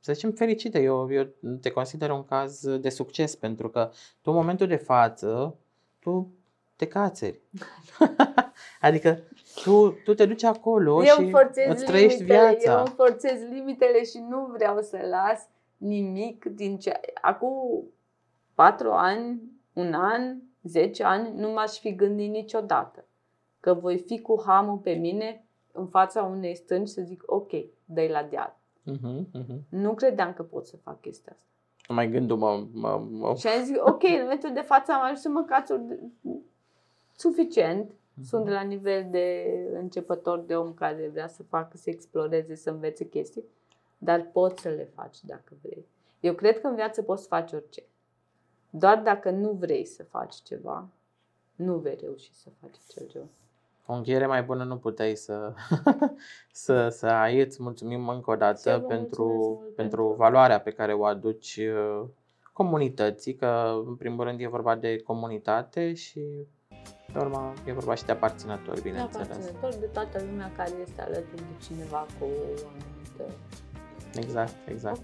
să 0.00 0.12
zicem, 0.12 0.30
fericite. 0.30 0.80
Eu, 0.82 1.12
eu 1.12 1.26
te 1.60 1.70
consider 1.70 2.10
un 2.10 2.24
caz 2.24 2.76
de 2.78 2.88
succes 2.88 3.34
pentru 3.34 3.68
că 3.68 3.90
tu 4.22 4.30
în 4.30 4.36
momentul 4.36 4.66
de 4.66 4.76
față 4.76 5.56
tu 6.04 6.28
te 6.76 6.86
cațeri. 6.86 7.40
adică 8.80 9.18
tu, 9.62 9.90
tu 9.90 10.14
te 10.14 10.26
duci 10.26 10.44
acolo 10.44 11.04
eu 11.04 11.14
și 11.14 11.32
îți 11.68 11.84
trăiești 11.84 12.18
limitele, 12.18 12.48
viața. 12.48 12.72
Eu 12.72 12.78
îmi 12.78 12.94
forțez 12.96 13.40
limitele 13.50 14.04
și 14.04 14.18
nu 14.28 14.48
vreau 14.52 14.80
să 14.80 14.98
las 15.10 15.48
nimic 15.76 16.44
din 16.44 16.78
ce... 16.78 17.00
Acum 17.20 17.84
patru 18.54 18.90
ani, 18.90 19.42
un 19.72 19.92
an, 19.92 20.36
zece 20.62 21.04
ani, 21.04 21.32
nu 21.34 21.52
m-aș 21.52 21.78
fi 21.78 21.94
gândit 21.94 22.30
niciodată 22.30 23.04
că 23.60 23.74
voi 23.74 23.98
fi 23.98 24.20
cu 24.20 24.42
hamul 24.46 24.76
pe 24.76 24.92
mine 24.92 25.43
în 25.74 25.86
fața 25.86 26.22
unei 26.22 26.54
stânci 26.54 26.88
să 26.88 27.02
zic 27.02 27.22
ok, 27.26 27.50
dă 27.84 28.06
la 28.08 28.22
deal. 28.22 28.58
Uh-huh, 28.90 29.40
uh-huh. 29.40 29.58
Nu 29.68 29.94
credeam 29.94 30.32
că 30.32 30.42
pot 30.42 30.66
să 30.66 30.76
fac 30.76 31.00
chestia 31.00 31.32
asta. 31.34 31.48
Mai 31.88 32.10
gândul 32.10 32.36
mă, 32.36 32.66
mă, 32.72 33.06
mă... 33.10 33.34
Și 33.34 33.46
am 33.46 33.64
zis, 33.64 33.76
ok, 33.80 34.02
în 34.02 34.20
momentul 34.20 34.52
de 34.52 34.60
față 34.60 34.92
am 34.92 35.02
ajuns 35.02 35.20
să 35.20 35.28
mă 35.28 35.44
cațur 35.44 35.80
suficient. 37.16 37.90
Mm-hmm. 37.90 38.22
Sunt 38.22 38.44
de 38.44 38.50
la 38.50 38.62
nivel 38.62 39.06
de 39.10 39.46
începător 39.72 40.38
de 40.38 40.56
om 40.56 40.74
care 40.74 41.08
vrea 41.12 41.28
să 41.28 41.42
facă, 41.42 41.76
să 41.76 41.90
exploreze, 41.90 42.54
să 42.54 42.70
învețe 42.70 43.04
chestii, 43.04 43.44
dar 43.98 44.28
poți 44.32 44.62
să 44.62 44.68
le 44.68 44.84
faci 44.94 45.20
dacă 45.22 45.56
vrei. 45.62 45.86
Eu 46.20 46.34
cred 46.34 46.60
că 46.60 46.66
în 46.66 46.74
viață 46.74 47.02
poți 47.02 47.22
să 47.22 47.28
faci 47.28 47.52
orice. 47.52 47.82
Doar 48.70 49.02
dacă 49.02 49.30
nu 49.30 49.52
vrei 49.52 49.84
să 49.84 50.04
faci 50.04 50.34
ceva, 50.34 50.88
nu 51.54 51.78
vei 51.78 51.96
reuși 52.00 52.34
să 52.34 52.50
faci 52.60 52.74
acel 52.88 53.06
ceva. 53.06 53.24
O 53.86 53.92
încheiere 53.92 54.26
mai 54.26 54.42
bună 54.42 54.64
nu 54.64 54.76
puteai 54.76 55.16
să, 55.16 55.52
să, 56.64 56.88
să 56.88 57.06
ai. 57.06 57.40
Îți 57.40 57.62
mulțumim 57.62 58.08
încă 58.08 58.30
o 58.30 58.36
dată 58.36 58.84
pentru, 58.88 59.60
pentru 59.76 60.14
valoarea 60.18 60.60
pe 60.60 60.70
care 60.70 60.92
o 60.92 61.04
aduci 61.04 61.56
uh, 61.56 62.06
comunității, 62.52 63.34
că 63.34 63.72
în 63.86 63.94
primul 63.94 64.24
rând 64.24 64.40
e 64.40 64.46
vorba 64.46 64.74
de 64.74 64.98
comunitate 64.98 65.94
și 65.94 66.20
pe 67.12 67.18
urmă 67.18 67.52
e 67.64 67.72
vorba 67.72 67.94
și 67.94 68.04
de 68.04 68.12
aparținători, 68.12 68.82
bineînțeles. 68.82 69.26
De 69.26 69.32
aparținători, 69.32 69.80
de 69.80 69.86
toată 69.86 70.24
lumea 70.30 70.52
care 70.56 70.72
este 70.82 71.02
alături 71.02 71.42
de 71.42 71.64
cineva 71.64 72.06
cu 72.18 72.24
o 72.24 72.66
anumită... 72.68 73.38
Exact, 74.14 74.54
exact. 74.68 75.00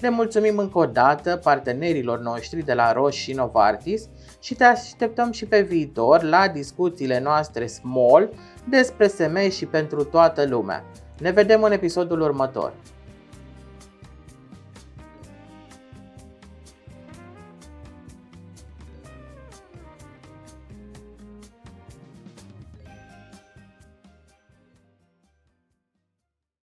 Le 0.00 0.10
mulțumim 0.10 0.58
încă 0.58 0.78
o 0.78 0.86
dată 0.86 1.40
partenerilor 1.42 2.18
noștri 2.18 2.64
de 2.64 2.74
la 2.74 2.92
Roche 2.92 3.16
și 3.16 3.32
Novartis 3.32 4.08
și 4.46 4.54
te 4.54 4.64
așteptăm 4.64 5.32
și 5.32 5.46
pe 5.46 5.60
viitor 5.60 6.22
la 6.22 6.48
discuțiile 6.48 7.20
noastre 7.20 7.66
small 7.66 8.30
despre 8.68 9.06
semei 9.06 9.50
și 9.50 9.66
pentru 9.66 10.04
toată 10.04 10.46
lumea. 10.46 10.84
Ne 11.20 11.30
vedem 11.30 11.62
în 11.62 11.72
episodul 11.72 12.20
următor. 12.20 12.72